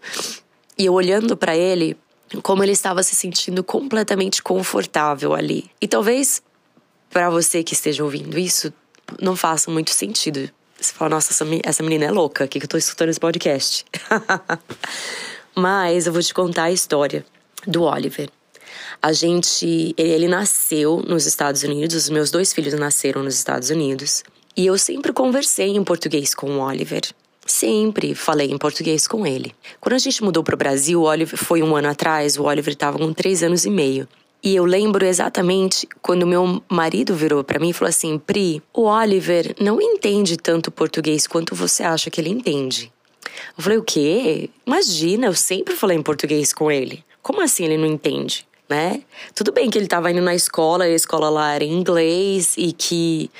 [0.76, 1.96] E eu olhando para ele,
[2.42, 5.70] como ele estava se sentindo completamente confortável ali.
[5.80, 6.42] E talvez
[7.10, 8.72] para você que esteja ouvindo isso,
[9.20, 10.50] não faça muito sentido.
[10.78, 11.32] Você fala, nossa,
[11.64, 13.84] essa, menina é louca, o que, que eu tô escutando esse podcast?
[15.56, 17.24] Mas eu vou te contar a história
[17.66, 18.30] do Oliver.
[19.00, 19.94] A gente.
[19.96, 24.24] Ele, ele nasceu nos Estados Unidos, os meus dois filhos nasceram nos Estados Unidos.
[24.56, 27.02] E eu sempre conversei em português com o Oliver.
[27.46, 29.54] Sempre falei em português com ele.
[29.80, 32.74] Quando a gente mudou para o Brasil, o Oliver foi um ano atrás, o Oliver
[32.74, 34.08] estava com três anos e meio.
[34.42, 38.82] E eu lembro exatamente quando meu marido virou para mim e falou assim: Pri, o
[38.82, 42.92] Oliver não entende tanto português quanto você acha que ele entende.
[43.56, 44.50] Eu falei: o quê?
[44.66, 47.04] Imagina, eu sempre falei em português com ele.
[47.22, 48.47] Como assim ele não entende?
[48.68, 49.02] Né?
[49.34, 52.54] Tudo bem que ele estava indo na escola, e a escola lá era em inglês
[52.58, 53.30] e que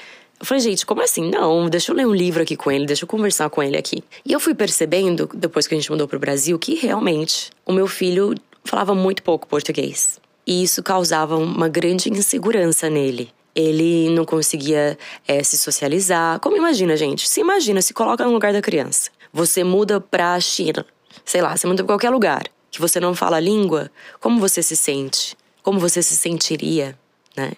[0.40, 1.28] eu falei, gente, como assim?
[1.28, 4.04] Não, deixa eu ler um livro aqui com ele, deixa eu conversar com ele aqui.
[4.24, 7.88] E eu fui percebendo, depois que a gente mudou pro Brasil, que realmente o meu
[7.88, 10.20] filho falava muito pouco português.
[10.46, 13.30] E isso causava uma grande insegurança nele.
[13.52, 16.38] Ele não conseguia é, se socializar.
[16.38, 17.28] Como imagina, gente?
[17.28, 19.10] Se imagina, se coloca no lugar da criança.
[19.32, 20.86] Você muda pra China,
[21.24, 22.44] sei lá, você muda pra qualquer lugar
[22.78, 25.36] que você não fala a língua, como você se sente?
[25.64, 26.96] Como você se sentiria,
[27.36, 27.54] né?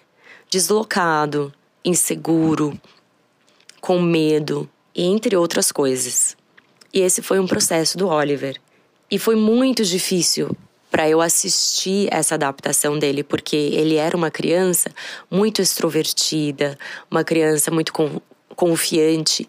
[0.49, 1.53] Deslocado,
[1.85, 2.75] inseguro,
[3.79, 6.35] com medo, entre outras coisas.
[6.91, 8.59] E esse foi um processo do Oliver.
[9.11, 10.49] E foi muito difícil
[10.89, 14.89] para eu assistir essa adaptação dele, porque ele era uma criança
[15.29, 16.79] muito extrovertida,
[17.11, 17.93] uma criança muito
[18.55, 19.47] confiante,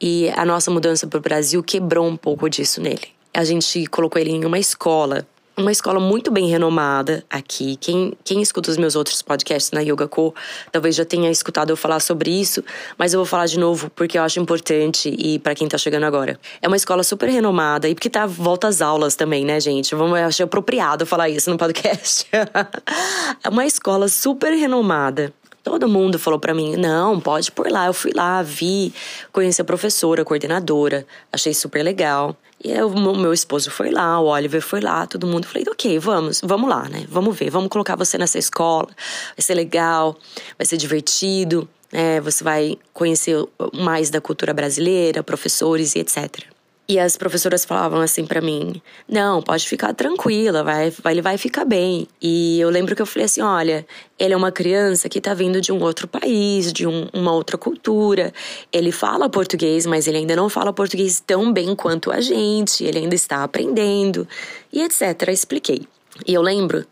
[0.00, 3.21] e a nossa mudança para o Brasil quebrou um pouco disso nele.
[3.34, 7.76] A gente colocou ele em uma escola uma escola muito bem renomada aqui.
[7.76, 10.34] Quem, quem escuta os meus outros podcasts na Yoga Co
[10.70, 12.64] talvez já tenha escutado eu falar sobre isso,
[12.96, 16.04] mas eu vou falar de novo porque eu acho importante e para quem tá chegando
[16.04, 16.38] agora.
[16.60, 19.94] É uma escola super renomada e porque tá volta às aulas também, né, gente?
[19.94, 22.26] Vamos, achei apropriado falar isso no podcast.
[23.44, 25.32] é uma escola super renomada.
[25.62, 27.86] Todo mundo falou para mim: não, pode por lá.
[27.86, 28.92] Eu fui lá, vi,
[29.32, 32.36] conheci a professora, a coordenadora, achei super legal.
[32.64, 35.46] E eu, meu esposo foi lá, o Oliver foi lá, todo mundo.
[35.46, 37.04] Falei, ok, vamos, vamos lá, né?
[37.08, 38.88] Vamos ver, vamos colocar você nessa escola.
[39.36, 40.16] Vai ser legal,
[40.56, 42.20] vai ser divertido, né?
[42.20, 43.36] Você vai conhecer
[43.72, 46.51] mais da cultura brasileira, professores e etc.
[46.88, 51.64] E as professoras falavam assim para mim: "Não, pode ficar tranquila, vai, ele vai ficar
[51.64, 52.08] bem".
[52.20, 53.86] E eu lembro que eu falei assim: "Olha,
[54.18, 57.56] ele é uma criança que tá vindo de um outro país, de um, uma outra
[57.56, 58.32] cultura.
[58.72, 62.98] Ele fala português, mas ele ainda não fala português tão bem quanto a gente, ele
[62.98, 64.26] ainda está aprendendo".
[64.72, 65.86] E etc, expliquei.
[66.26, 66.84] E eu lembro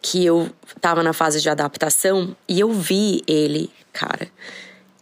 [0.00, 4.28] que eu tava na fase de adaptação e eu vi ele, cara,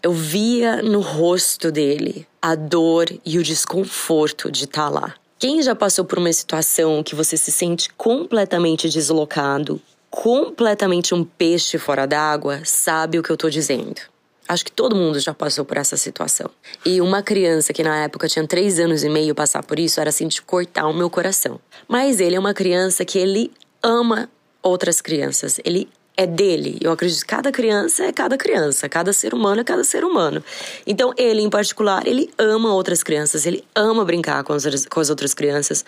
[0.02, 5.14] eu via no rosto dele a dor e o desconforto de estar tá lá.
[5.38, 11.78] Quem já passou por uma situação que você se sente completamente deslocado, completamente um peixe
[11.78, 14.00] fora d'água, sabe o que eu tô dizendo.
[14.48, 16.50] Acho que todo mundo já passou por essa situação.
[16.84, 20.10] E uma criança que na época tinha três anos e meio passar por isso era
[20.10, 21.60] assim de cortar o meu coração.
[21.88, 23.52] Mas ele é uma criança que ele
[23.82, 24.28] ama
[24.62, 25.58] outras crianças.
[25.64, 26.78] Ele é dele.
[26.80, 30.44] Eu acredito que cada criança é cada criança, cada ser humano é cada ser humano.
[30.86, 35.10] Então, ele em particular, ele ama outras crianças, ele ama brincar com as, com as
[35.10, 35.84] outras crianças.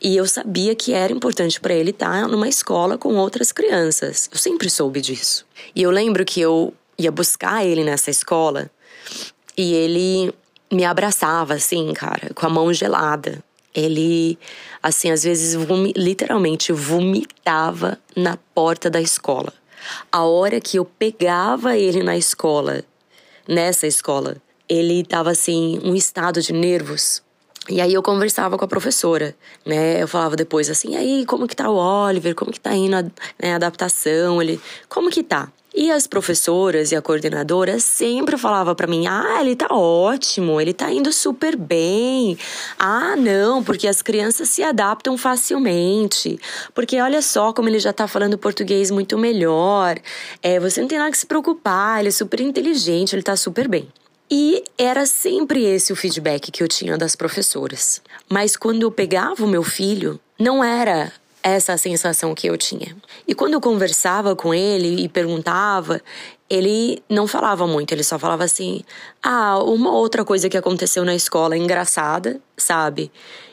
[0.00, 4.28] E eu sabia que era importante para ele estar numa escola com outras crianças.
[4.30, 5.46] Eu sempre soube disso.
[5.74, 8.70] E eu lembro que eu ia buscar ele nessa escola
[9.56, 10.32] e ele
[10.70, 13.42] me abraçava assim, cara, com a mão gelada.
[13.74, 14.38] Ele,
[14.82, 19.52] assim, às vezes vom literalmente vomitava na porta da escola.
[20.10, 22.84] A hora que eu pegava ele na escola,
[23.48, 24.36] nessa escola,
[24.68, 27.22] ele estava assim, um estado de nervos.
[27.68, 30.02] E aí eu conversava com a professora, né?
[30.02, 32.34] Eu falava depois assim, aí, como que tá o Oliver?
[32.34, 34.42] Como que tá indo a, né, adaptação?
[34.42, 35.48] Ele, como que tá?
[35.74, 40.72] E as professoras e a coordenadora sempre falava para mim: "Ah, ele tá ótimo, ele
[40.74, 42.36] tá indo super bem.
[42.78, 46.38] Ah, não, porque as crianças se adaptam facilmente.
[46.74, 49.98] Porque olha só como ele já tá falando português muito melhor.
[50.42, 53.68] É, você não tem nada que se preocupar, ele é super inteligente, ele tá super
[53.68, 53.88] bem."
[54.34, 58.00] E era sempre esse o feedback que eu tinha das professoras.
[58.30, 62.96] Mas quando eu pegava o meu filho, não era essa sensação que eu tinha.
[63.26, 66.00] E quando eu conversava com ele e perguntava,
[66.48, 68.82] ele não falava muito, ele só falava assim:
[69.22, 73.10] "Ah, uma outra coisa que aconteceu na escola engraçada, sabe?"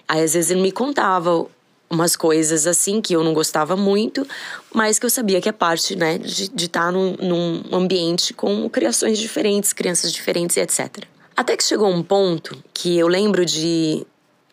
[0.07, 1.45] Aí às vezes ele me contava
[1.89, 4.27] umas coisas assim que eu não gostava muito,
[4.73, 8.69] mas que eu sabia que é parte, né, de estar tá num, num ambiente com
[8.69, 11.03] criações diferentes, crianças diferentes e etc.
[11.35, 14.05] Até que chegou um ponto que eu lembro de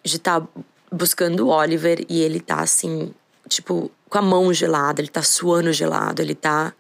[0.07, 0.49] de estar tá
[0.91, 3.13] buscando o Oliver e ele tá assim,
[3.49, 6.73] tipo, com a mão gelada, ele tá suando gelado, ele tá,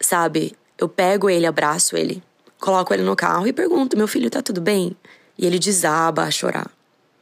[0.00, 0.56] sabe?
[0.78, 2.22] Eu pego ele, abraço ele,
[2.60, 4.96] coloco ele no carro e pergunto: "Meu filho, tá tudo bem?"
[5.38, 6.70] E ele desaba a chorar.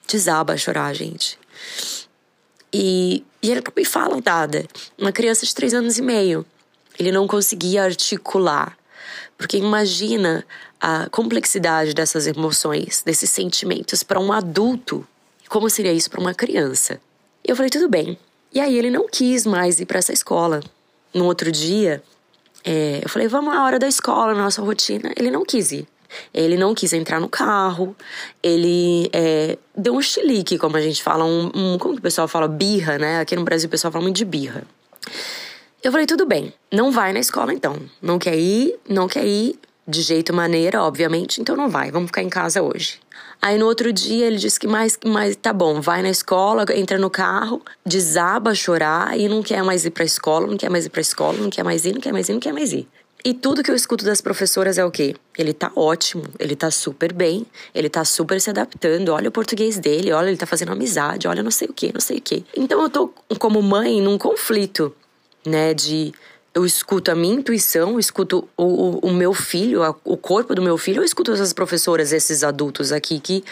[0.07, 1.39] Desaba a chorar, gente.
[2.73, 4.67] E, e ele me fala nada.
[4.99, 6.45] Uma criança de três anos e meio.
[6.99, 8.77] Ele não conseguia articular.
[9.37, 10.45] Porque imagina
[10.81, 15.07] a complexidade dessas emoções, desses sentimentos para um adulto.
[15.49, 17.01] Como seria isso para uma criança?
[17.45, 18.19] Eu falei, tudo bem.
[18.53, 20.61] E aí ele não quis mais ir para essa escola.
[21.15, 22.03] No outro dia,
[22.65, 25.13] é, eu falei, vamos à hora da escola, nossa rotina.
[25.17, 25.87] Ele não quis ir.
[26.35, 27.95] Ele não quis entrar no carro,
[28.43, 32.27] ele é, deu um chilique, como a gente fala, um, um, como que o pessoal
[32.27, 32.49] fala?
[32.49, 33.21] Birra, né?
[33.21, 34.65] Aqui no Brasil o pessoal fala muito de birra.
[35.83, 37.77] Eu falei, tudo bem, não vai na escola então.
[38.03, 42.23] Não quer ir, não quer ir de jeito maneira, obviamente, então não vai, vamos ficar
[42.23, 43.01] em casa hoje.
[43.43, 46.99] Aí no outro dia ele disse que mais, mais tá bom, vai na escola, entra
[46.99, 50.85] no carro, desaba a chorar e não quer mais ir pra escola, não quer mais
[50.85, 52.87] ir pra escola, não quer mais ir, não quer mais ir, não quer mais ir.
[53.25, 55.15] E tudo que eu escuto das professoras é o quê?
[55.37, 59.79] Ele tá ótimo, ele tá super bem, ele tá super se adaptando, olha o português
[59.79, 62.45] dele, olha, ele tá fazendo amizade, olha não sei o que, não sei o que.
[62.57, 64.95] Então eu tô, como mãe, num conflito,
[65.47, 66.13] né, de
[66.55, 70.55] eu escuto a minha intuição, eu escuto o, o, o meu filho, a, o corpo
[70.55, 73.45] do meu filho, eu escuto essas professoras, esses adultos aqui que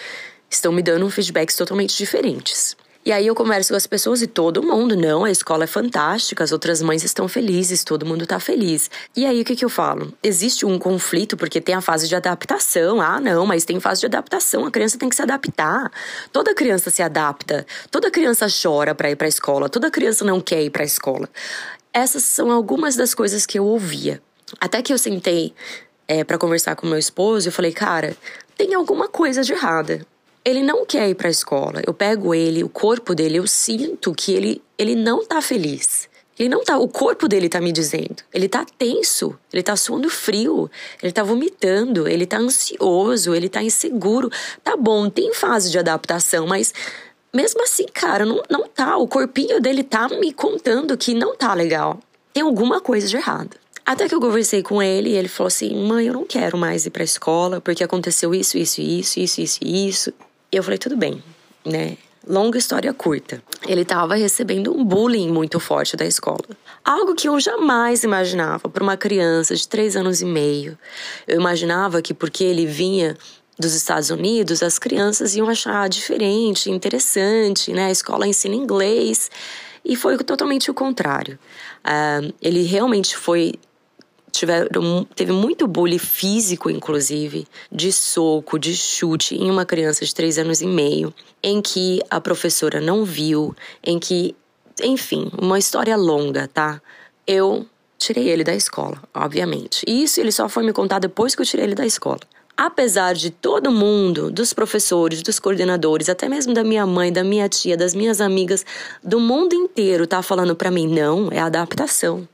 [0.50, 2.76] estão me dando feedbacks totalmente diferentes.
[3.08, 6.44] E aí eu converso com as pessoas e todo mundo, não, a escola é fantástica,
[6.44, 8.90] as outras mães estão felizes, todo mundo tá feliz.
[9.16, 10.12] E aí o que que eu falo?
[10.22, 13.00] Existe um conflito porque tem a fase de adaptação.
[13.00, 15.90] Ah, não, mas tem fase de adaptação, a criança tem que se adaptar.
[16.30, 20.38] Toda criança se adapta, toda criança chora para ir para a escola, toda criança não
[20.38, 21.30] quer ir para a escola.
[21.94, 24.20] Essas são algumas das coisas que eu ouvia.
[24.60, 25.54] Até que eu sentei
[26.06, 28.14] é, para conversar com meu esposo, eu falei, cara,
[28.54, 30.06] tem alguma coisa de errada
[30.44, 31.82] ele não quer ir para a escola.
[31.86, 36.08] Eu pego ele, o corpo dele, eu sinto que ele, ele não tá feliz.
[36.38, 38.22] Ele não tá, o corpo dele tá me dizendo.
[38.32, 40.70] Ele tá tenso, ele tá suando frio,
[41.02, 44.30] ele tá vomitando, ele tá ansioso, ele tá inseguro.
[44.62, 46.72] Tá bom, tem fase de adaptação, mas
[47.34, 48.96] mesmo assim, cara, não, não tá.
[48.96, 51.98] O corpinho dele tá me contando que não tá legal.
[52.32, 53.56] Tem alguma coisa de errado.
[53.84, 56.86] Até que eu conversei com ele e ele falou assim: mãe, eu não quero mais
[56.86, 60.12] ir pra escola porque aconteceu isso, isso, isso, isso, isso, isso.
[60.50, 61.22] Eu falei, tudo bem,
[61.64, 61.96] né?
[62.26, 63.42] Longa história curta.
[63.66, 66.44] Ele estava recebendo um bullying muito forte da escola.
[66.84, 70.78] Algo que eu jamais imaginava para uma criança de três anos e meio.
[71.26, 73.16] Eu imaginava que porque ele vinha
[73.58, 77.86] dos Estados Unidos, as crianças iam achar diferente, interessante, né?
[77.86, 79.30] A escola ensina inglês.
[79.84, 81.38] E foi totalmente o contrário.
[81.84, 83.54] Uh, ele realmente foi
[84.38, 90.38] tiveram, teve muito bullying físico, inclusive, de soco, de chute em uma criança de três
[90.38, 94.34] anos e meio, em que a professora não viu, em que,
[94.82, 96.80] enfim, uma história longa, tá?
[97.26, 97.66] Eu
[97.98, 99.84] tirei ele da escola, obviamente.
[99.86, 102.20] E isso ele só foi me contar depois que eu tirei ele da escola.
[102.56, 107.48] Apesar de todo mundo, dos professores, dos coordenadores, até mesmo da minha mãe, da minha
[107.48, 108.64] tia, das minhas amigas,
[109.02, 112.26] do mundo inteiro tá falando para mim, não, é adaptação.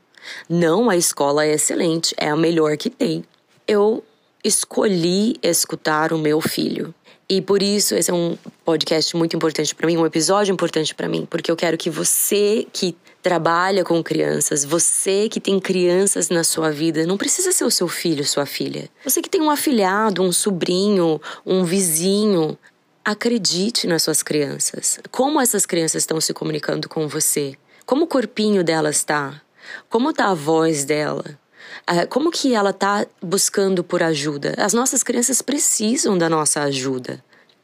[0.49, 3.23] Não, a escola é excelente, é a melhor que tem.
[3.67, 4.03] Eu
[4.43, 6.93] escolhi escutar o meu filho.
[7.27, 11.09] E por isso esse é um podcast muito importante para mim, um episódio importante para
[11.09, 16.43] mim, porque eu quero que você que trabalha com crianças, você que tem crianças na
[16.43, 18.87] sua vida, não precisa ser o seu filho, sua filha.
[19.03, 22.55] Você que tem um afilhado, um sobrinho, um vizinho,
[23.03, 24.99] acredite nas suas crianças.
[25.09, 27.55] Como essas crianças estão se comunicando com você?
[27.83, 29.41] Como o corpinho delas está?
[29.89, 31.39] Como tá a voz dela?
[31.87, 34.55] Ah, como que ela tá buscando por ajuda?
[34.57, 37.23] As nossas crianças precisam da nossa ajuda.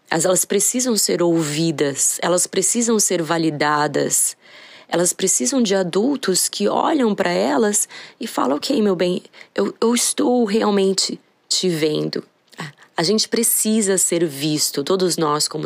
[0.10, 4.36] Elas precisam ser ouvidas, elas precisam ser validadas.
[4.90, 7.88] Elas precisam de adultos que olham para elas
[8.20, 9.24] e falam: Ok, meu bem,
[9.56, 12.22] eu, eu estou realmente te vendo.
[12.60, 15.66] Ah, a gente precisa ser visto, todos nós, como,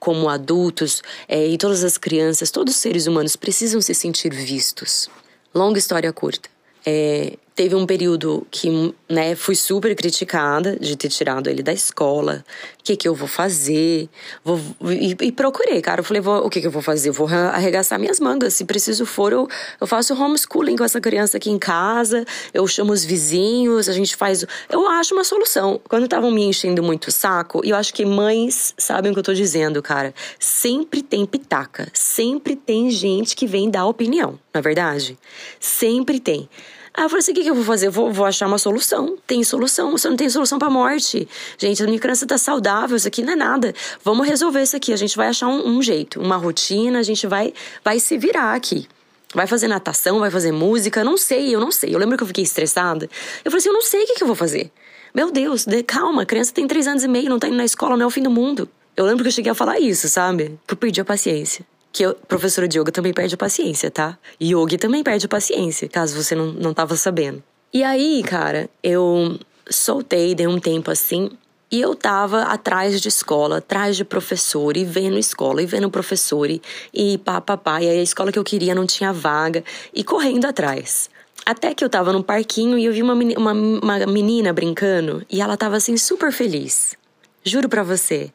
[0.00, 5.08] como adultos, é, e todas as crianças, todos os seres humanos precisam se sentir vistos.
[5.54, 6.48] Longa história curta.
[6.84, 12.44] É, teve um período que, né, fui super criticada de ter tirado ele da escola.
[12.80, 14.08] O que que eu vou fazer?
[14.44, 16.00] Vou, e, e procurei, cara.
[16.00, 17.10] Eu falei, vou, o que que eu vou fazer?
[17.12, 18.54] vou arregaçar minhas mangas.
[18.54, 19.48] Se preciso for, eu,
[19.80, 22.24] eu faço homeschooling com essa criança aqui em casa.
[22.52, 24.44] Eu chamo os vizinhos, a gente faz...
[24.68, 25.80] Eu acho uma solução.
[25.88, 29.20] Quando estavam me enchendo muito o saco, e eu acho que mães sabem o que
[29.20, 30.12] eu tô dizendo, cara.
[30.40, 31.88] Sempre tem pitaca.
[31.92, 35.16] Sempre tem gente que vem dar opinião, na é verdade?
[35.60, 36.48] Sempre tem.
[36.96, 37.88] Aí eu falei assim: o que, que eu vou fazer?
[37.88, 39.18] Eu vou, vou achar uma solução.
[39.26, 39.90] Tem solução.
[39.90, 41.28] Você não tem solução pra morte.
[41.58, 43.74] Gente, a minha criança tá saudável, isso aqui não é nada.
[44.04, 44.92] Vamos resolver isso aqui.
[44.92, 47.52] A gente vai achar um, um jeito, uma rotina, a gente vai,
[47.84, 48.86] vai se virar aqui.
[49.34, 51.92] Vai fazer natação, vai fazer música, não sei, eu não sei.
[51.92, 53.10] Eu lembro que eu fiquei estressada.
[53.44, 54.70] Eu falei assim: eu não sei o que, que eu vou fazer.
[55.12, 57.64] Meu Deus, de, calma, a criança tem três anos e meio, não tá indo na
[57.64, 58.68] escola, não é o fim do mundo.
[58.96, 60.58] Eu lembro que eu cheguei a falar isso, sabe?
[60.66, 64.18] Que eu perdi a paciência que eu, professora de yoga também perde a paciência, tá?
[64.42, 67.40] Yogi também perde a paciência, caso você não, não tava sabendo.
[67.72, 69.38] E aí, cara, eu
[69.70, 71.30] soltei, dei um tempo assim,
[71.70, 76.50] e eu tava atrás de escola, atrás de professor, e vendo escola, e vendo professor,
[76.50, 76.60] e,
[76.92, 79.62] e pá, pá, pá, e a escola que eu queria não tinha vaga,
[79.94, 81.08] e correndo atrás.
[81.46, 85.40] Até que eu tava num parquinho e eu vi uma, uma, uma menina brincando, e
[85.40, 86.96] ela tava assim super feliz.
[87.44, 88.32] Juro pra você.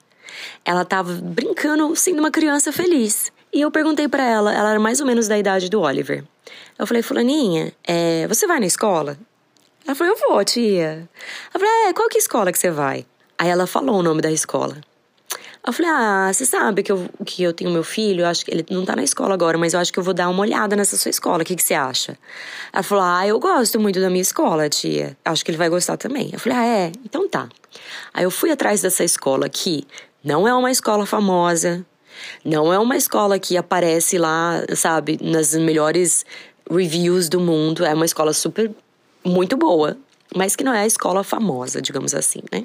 [0.64, 3.34] Ela tava brincando sendo uma criança feliz.
[3.52, 6.24] E eu perguntei para ela, ela era mais ou menos da idade do Oliver.
[6.78, 9.18] Eu falei, Fulaninha, é, você vai na escola?
[9.86, 11.10] Ela falou, eu vou, tia.
[11.54, 13.06] Eu falei, é, qual que é escola que você vai?
[13.38, 14.78] Aí ela falou o nome da escola.
[15.66, 18.52] Eu falei, ah, você sabe que eu, que eu tenho meu filho, eu acho que
[18.52, 20.76] ele não tá na escola agora, mas eu acho que eu vou dar uma olhada
[20.76, 22.18] nessa sua escola, o que, que você acha?
[22.72, 25.98] Ela falou, ah, eu gosto muito da minha escola, tia, acho que ele vai gostar
[25.98, 26.30] também.
[26.32, 26.92] Eu falei, ah, é?
[27.04, 27.50] Então tá.
[28.14, 29.86] Aí eu fui atrás dessa escola que
[30.24, 31.86] não é uma escola famosa,
[32.44, 36.26] não é uma escola que aparece lá, sabe, nas melhores
[36.70, 37.86] reviews do mundo.
[37.86, 38.72] É uma escola super,
[39.24, 39.98] muito boa,
[40.36, 42.64] mas que não é a escola famosa, digamos assim, né?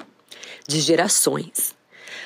[0.67, 1.75] De gerações.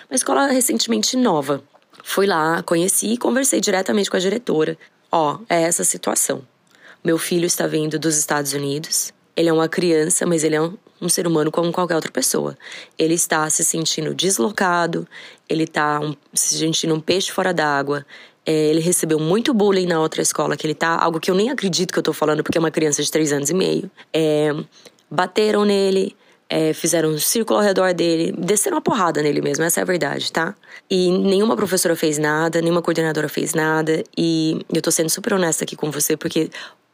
[0.09, 1.63] Uma escola recentemente nova.
[2.03, 4.77] Fui lá, conheci e conversei diretamente com a diretora.
[5.11, 6.41] Ó, oh, é essa situação.
[7.03, 9.13] Meu filho está vindo dos Estados Unidos.
[9.35, 12.57] Ele é uma criança, mas ele é um, um ser humano como qualquer outra pessoa.
[12.97, 15.07] Ele está se sentindo deslocado,
[15.49, 18.05] ele está um, se sentindo um peixe fora d'água.
[18.45, 21.49] É, ele recebeu muito bullying na outra escola que ele tá, algo que eu nem
[21.49, 23.91] acredito que eu tô falando, porque é uma criança de três anos e meio.
[24.13, 24.53] É,
[25.09, 26.15] bateram nele,
[26.49, 29.85] é, fizeram um círculo ao redor dele, desceram uma porrada nele mesmo, essa é a
[29.85, 30.55] verdade, tá?
[30.89, 35.63] E nenhuma professora fez nada, nenhuma coordenadora fez nada, e eu tô sendo super honesta
[35.63, 36.49] aqui com você, porque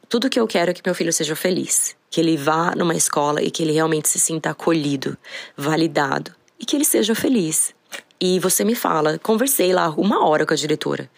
[0.09, 3.41] tudo que eu quero é que meu filho seja feliz, que ele vá numa escola
[3.41, 5.17] e que ele realmente se sinta acolhido,
[5.55, 7.74] validado e que ele seja feliz.
[8.19, 11.09] E você me fala, conversei lá uma hora com a diretora.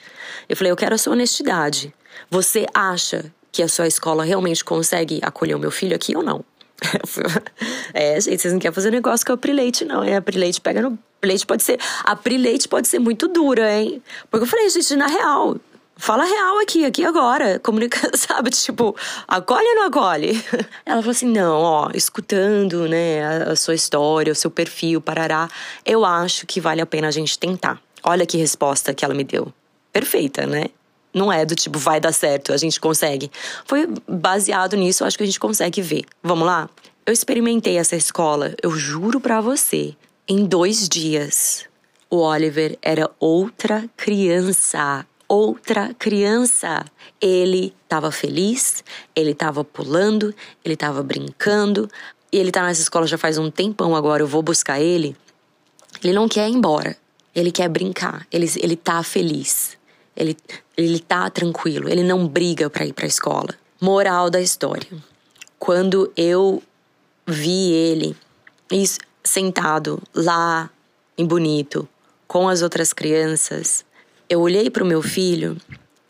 [0.50, 1.93] Eu falei, eu quero a sua honestidade.
[2.30, 6.43] Você acha que a sua escola realmente consegue acolher o meu filho aqui ou não?
[7.93, 10.16] é, gente, vocês não querem fazer negócio com a Prileite, não, hein?
[10.16, 10.98] A Prileite pega no.
[11.20, 11.80] Prileite pode ser.
[12.04, 14.02] A Prileite pode ser muito dura, hein?
[14.30, 15.58] Porque eu falei, gente, na real,
[15.98, 17.60] Fala real aqui, aqui agora.
[17.60, 18.52] Comunica, sabe?
[18.52, 18.95] Tipo,
[19.28, 20.41] acolhe ou não acolhe?
[20.86, 25.50] Ela falou assim: não, ó, escutando, né, a, a sua história, o seu perfil, parará,
[25.84, 27.82] eu acho que vale a pena a gente tentar.
[28.04, 29.52] Olha que resposta que ela me deu.
[29.91, 30.66] Perfeita, né?
[31.14, 33.32] Não é do tipo, vai dar certo, a gente consegue.
[33.66, 36.04] Foi baseado nisso, acho que a gente consegue ver.
[36.22, 36.70] Vamos lá?
[37.06, 39.95] Eu experimentei essa escola, eu juro para você,
[40.28, 41.66] em dois dias.
[42.10, 46.86] O Oliver era outra criança outra criança.
[47.19, 48.84] Ele estava feliz,
[49.15, 51.89] ele estava pulando, ele estava brincando.
[52.32, 55.15] E ele está nessa escola já faz um tempão agora, eu vou buscar ele.
[56.03, 56.95] Ele não quer ir embora.
[57.34, 58.25] Ele quer brincar.
[58.32, 59.78] Ele, ele tá feliz.
[60.15, 60.36] Ele,
[60.75, 61.89] ele tá tranquilo.
[61.89, 63.49] Ele não briga para ir para a escola.
[63.80, 64.89] Moral da história.
[65.59, 66.61] Quando eu
[67.25, 68.15] vi ele
[69.23, 70.69] sentado lá
[71.17, 71.88] em Bonito
[72.28, 73.86] com as outras crianças,
[74.30, 75.57] eu olhei para o meu filho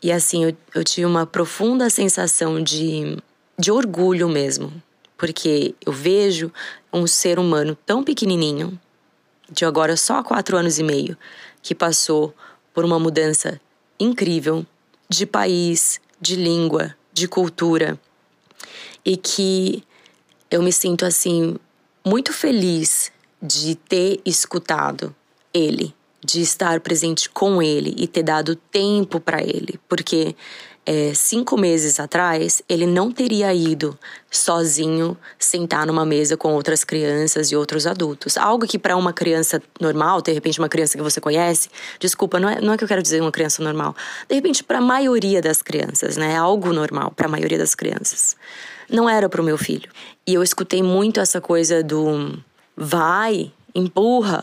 [0.02, 3.16] e assim eu, eu tive uma profunda sensação de,
[3.58, 4.72] de orgulho mesmo,
[5.16, 6.52] porque eu vejo
[6.92, 8.78] um ser humano tão pequenininho,
[9.50, 11.16] de agora só quatro anos e meio,
[11.62, 12.34] que passou
[12.74, 13.60] por uma mudança
[13.98, 14.66] incrível
[15.08, 17.98] de país, de língua, de cultura,
[19.04, 19.82] e que
[20.50, 21.56] eu me sinto assim
[22.04, 23.10] muito feliz
[23.40, 25.14] de ter escutado
[25.52, 25.94] ele
[26.24, 30.34] de estar presente com ele e ter dado tempo para ele, porque
[30.90, 33.96] é, cinco meses atrás ele não teria ido
[34.30, 38.38] sozinho sentar numa mesa com outras crianças e outros adultos.
[38.38, 41.68] Algo que para uma criança normal, de repente uma criança que você conhece,
[42.00, 43.94] desculpa, não é, não é que eu quero dizer uma criança normal,
[44.26, 47.74] de repente para a maioria das crianças, né, é algo normal para a maioria das
[47.74, 48.34] crianças.
[48.88, 49.90] Não era para o meu filho.
[50.26, 52.38] E eu escutei muito essa coisa do
[52.74, 54.42] vai, empurra,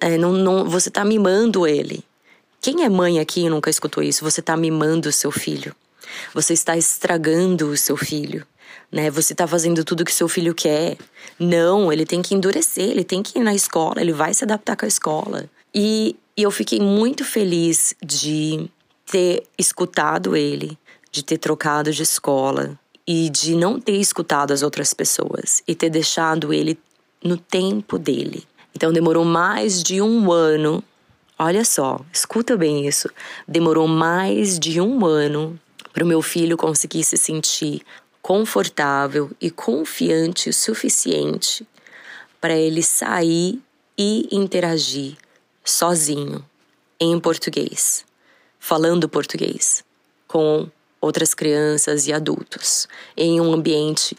[0.00, 2.04] é, não, não, você está mimando ele.
[2.60, 4.24] Quem é mãe aqui e nunca escutou isso?
[4.24, 5.74] Você está mimando o seu filho.
[6.34, 8.46] Você está estragando o seu filho.
[8.90, 9.10] Né?
[9.10, 10.96] Você está fazendo tudo que seu filho quer.
[11.38, 14.76] Não, ele tem que endurecer, ele tem que ir na escola, ele vai se adaptar
[14.76, 15.48] com a escola.
[15.74, 18.68] E, e eu fiquei muito feliz de
[19.06, 20.76] ter escutado ele,
[21.12, 25.90] de ter trocado de escola e de não ter escutado as outras pessoas e ter
[25.90, 26.78] deixado ele
[27.22, 28.46] no tempo dele.
[28.78, 30.84] Então demorou mais de um ano.
[31.36, 33.10] Olha só, escuta bem isso.
[33.46, 35.58] Demorou mais de um ano
[35.92, 37.82] para o meu filho conseguir se sentir
[38.22, 41.66] confortável e confiante o suficiente
[42.40, 43.60] para ele sair
[43.98, 45.16] e interagir
[45.64, 46.44] sozinho
[47.00, 48.04] em português,
[48.60, 49.82] falando português
[50.28, 50.68] com
[51.00, 54.16] outras crianças e adultos em um ambiente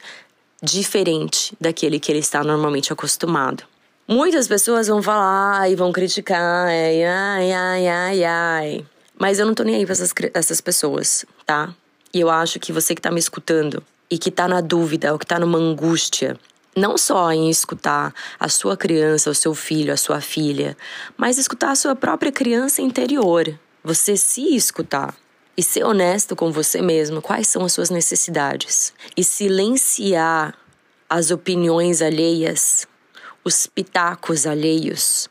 [0.62, 3.69] diferente daquele que ele está normalmente acostumado.
[4.12, 8.86] Muitas pessoas vão falar e vão criticar, ai, ai, ai, ai, ai.
[9.16, 11.76] Mas eu não tô nem aí pra essas, essas pessoas, tá?
[12.12, 15.20] E eu acho que você que tá me escutando e que tá na dúvida ou
[15.20, 16.40] que tá numa angústia,
[16.76, 20.76] não só em escutar a sua criança, o seu filho, a sua filha,
[21.16, 23.60] mas escutar a sua própria criança interior.
[23.84, 25.16] Você se escutar
[25.56, 30.56] e ser honesto com você mesmo, quais são as suas necessidades e silenciar
[31.08, 32.88] as opiniões alheias,
[33.44, 35.30] os pitacos alheios,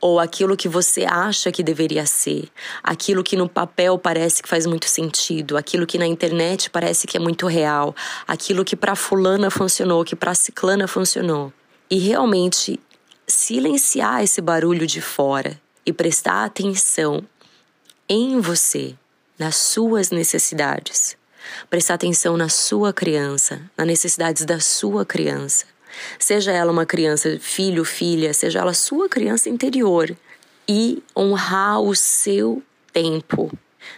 [0.00, 2.48] ou aquilo que você acha que deveria ser,
[2.82, 7.16] aquilo que no papel parece que faz muito sentido, aquilo que na internet parece que
[7.16, 7.94] é muito real,
[8.26, 11.52] aquilo que para fulana funcionou, que para ciclana funcionou.
[11.90, 12.80] E realmente
[13.26, 17.24] silenciar esse barulho de fora e prestar atenção
[18.08, 18.94] em você
[19.38, 21.16] nas suas necessidades.
[21.68, 25.71] Prestar atenção na sua criança, nas necessidades da sua criança.
[26.18, 30.14] Seja ela uma criança, filho, filha, seja ela sua criança interior.
[30.68, 32.62] E honrar o seu
[32.92, 33.50] tempo.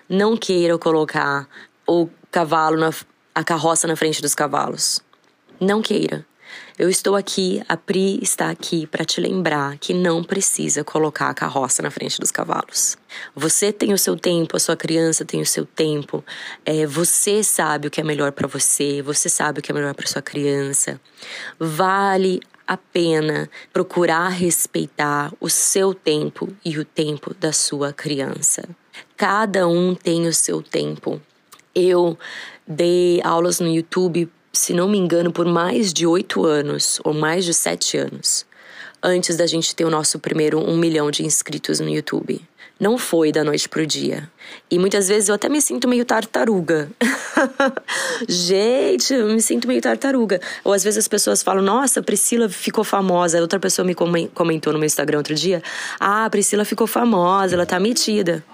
[0.08, 1.48] Não queira colocar
[1.86, 2.90] o cavalo na,
[3.34, 5.02] a carroça na frente dos cavalos.
[5.60, 6.26] Não queira.
[6.76, 11.34] Eu estou aqui, a Pri está aqui para te lembrar que não precisa colocar a
[11.34, 12.98] carroça na frente dos cavalos.
[13.32, 16.24] Você tem o seu tempo, a sua criança tem o seu tempo.
[16.64, 19.94] É, você sabe o que é melhor para você, você sabe o que é melhor
[19.94, 21.00] para sua criança.
[21.60, 28.68] Vale a pena procurar respeitar o seu tempo e o tempo da sua criança.
[29.16, 31.22] Cada um tem o seu tempo.
[31.72, 32.18] Eu
[32.66, 37.44] dei aulas no YouTube se não me engano, por mais de oito anos, ou mais
[37.44, 38.46] de sete anos,
[39.02, 42.40] antes da gente ter o nosso primeiro um milhão de inscritos no YouTube.
[42.78, 44.28] Não foi da noite pro dia.
[44.70, 46.90] E muitas vezes eu até me sinto meio tartaruga.
[48.28, 50.40] gente, eu me sinto meio tartaruga.
[50.64, 53.40] Ou às vezes as pessoas falam, nossa, Priscila ficou famosa.
[53.40, 55.62] Outra pessoa me comentou no meu Instagram outro dia:
[56.00, 58.44] ah, Priscila ficou famosa, ela tá metida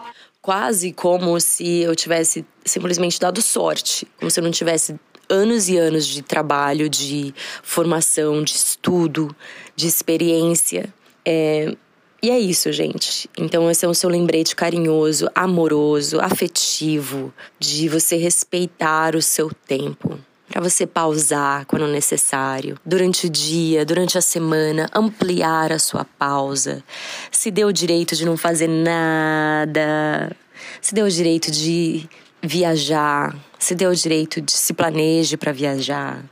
[0.42, 4.98] quase como se eu tivesse simplesmente dado sorte, como se eu não tivesse
[5.30, 9.34] anos e anos de trabalho, de formação, de estudo,
[9.76, 10.92] de experiência.
[11.24, 11.74] É,
[12.22, 13.30] e é isso, gente.
[13.38, 20.18] Então, esse é o seu lembrete carinhoso, amoroso, afetivo, de você respeitar o seu tempo.
[20.50, 26.82] Para você pausar quando necessário, durante o dia, durante a semana, ampliar a sua pausa.
[27.30, 30.36] Se dê o direito de não fazer nada.
[30.82, 32.06] Se dê o direito de
[32.42, 36.24] viajar, se deu o direito de se planeje para viajar,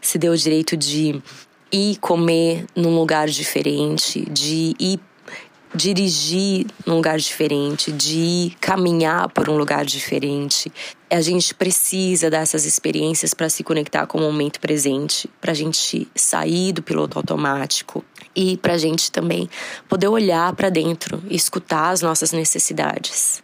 [0.00, 1.22] se deu o direito de
[1.72, 5.00] ir comer num lugar diferente, de ir
[5.72, 10.72] dirigir num lugar diferente, de ir caminhar por um lugar diferente.
[11.08, 16.08] A gente precisa dessas experiências para se conectar com o momento presente, para a gente
[16.14, 18.04] sair do piloto automático
[18.34, 19.48] e para a gente também
[19.88, 23.42] poder olhar para dentro e escutar as nossas necessidades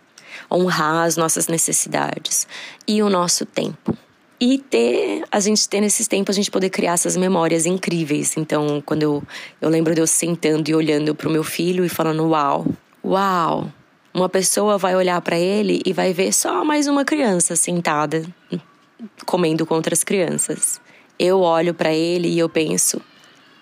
[0.50, 2.46] honrar as nossas necessidades
[2.86, 3.96] e o nosso tempo.
[4.38, 8.36] E ter, a gente ter nesses tempos, a gente poder criar essas memórias incríveis.
[8.36, 9.22] Então, quando eu,
[9.60, 12.66] eu lembro de eu sentando e olhando para o meu filho e falando: Uau,
[13.02, 13.72] uau,
[14.12, 18.26] uma pessoa vai olhar para ele e vai ver só mais uma criança sentada
[19.24, 20.80] comendo com outras crianças.
[21.18, 23.00] Eu olho para ele e eu penso: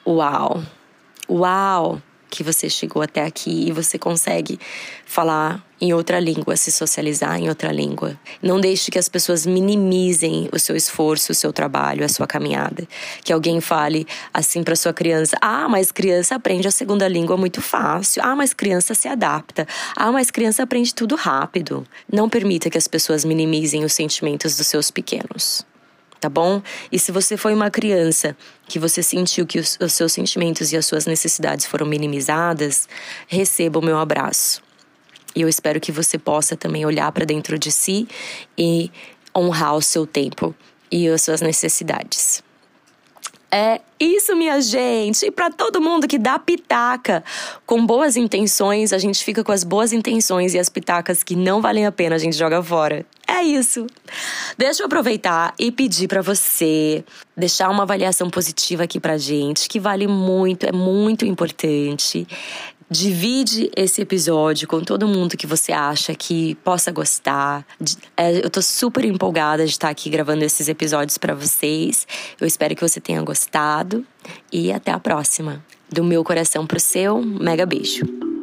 [0.06, 0.62] Uau,
[1.28, 2.02] uau,
[2.34, 4.58] que você chegou até aqui e você consegue
[5.06, 8.18] falar em outra língua, se socializar em outra língua.
[8.42, 12.88] Não deixe que as pessoas minimizem o seu esforço, o seu trabalho, a sua caminhada.
[13.22, 17.62] Que alguém fale assim para sua criança: "Ah, mas criança aprende a segunda língua muito
[17.62, 18.20] fácil.
[18.24, 19.66] Ah, mas criança se adapta.
[19.94, 21.86] Ah, mas criança aprende tudo rápido".
[22.12, 25.64] Não permita que as pessoas minimizem os sentimentos dos seus pequenos
[26.24, 26.62] tá bom?
[26.90, 28.34] E se você foi uma criança
[28.66, 32.88] que você sentiu que os, os seus sentimentos e as suas necessidades foram minimizadas,
[33.28, 34.62] receba o meu abraço.
[35.36, 38.08] E eu espero que você possa também olhar para dentro de si
[38.56, 38.90] e
[39.36, 40.54] honrar o seu tempo
[40.90, 42.42] e as suas necessidades.
[43.56, 45.26] É isso, minha gente.
[45.26, 47.22] E para todo mundo que dá pitaca
[47.64, 51.62] com boas intenções, a gente fica com as boas intenções e as pitacas que não
[51.62, 53.06] valem a pena a gente joga fora.
[53.28, 53.86] É isso.
[54.58, 57.04] Deixa eu aproveitar e pedir para você
[57.36, 62.26] deixar uma avaliação positiva aqui pra gente, que vale muito, é muito importante.
[62.90, 67.66] Divide esse episódio com todo mundo que você acha que possa gostar.
[68.16, 72.06] É, eu tô super empolgada de estar aqui gravando esses episódios para vocês.
[72.40, 74.04] Eu espero que você tenha gostado
[74.52, 75.64] e até a próxima.
[75.90, 78.33] Do meu coração pro seu, mega beijo.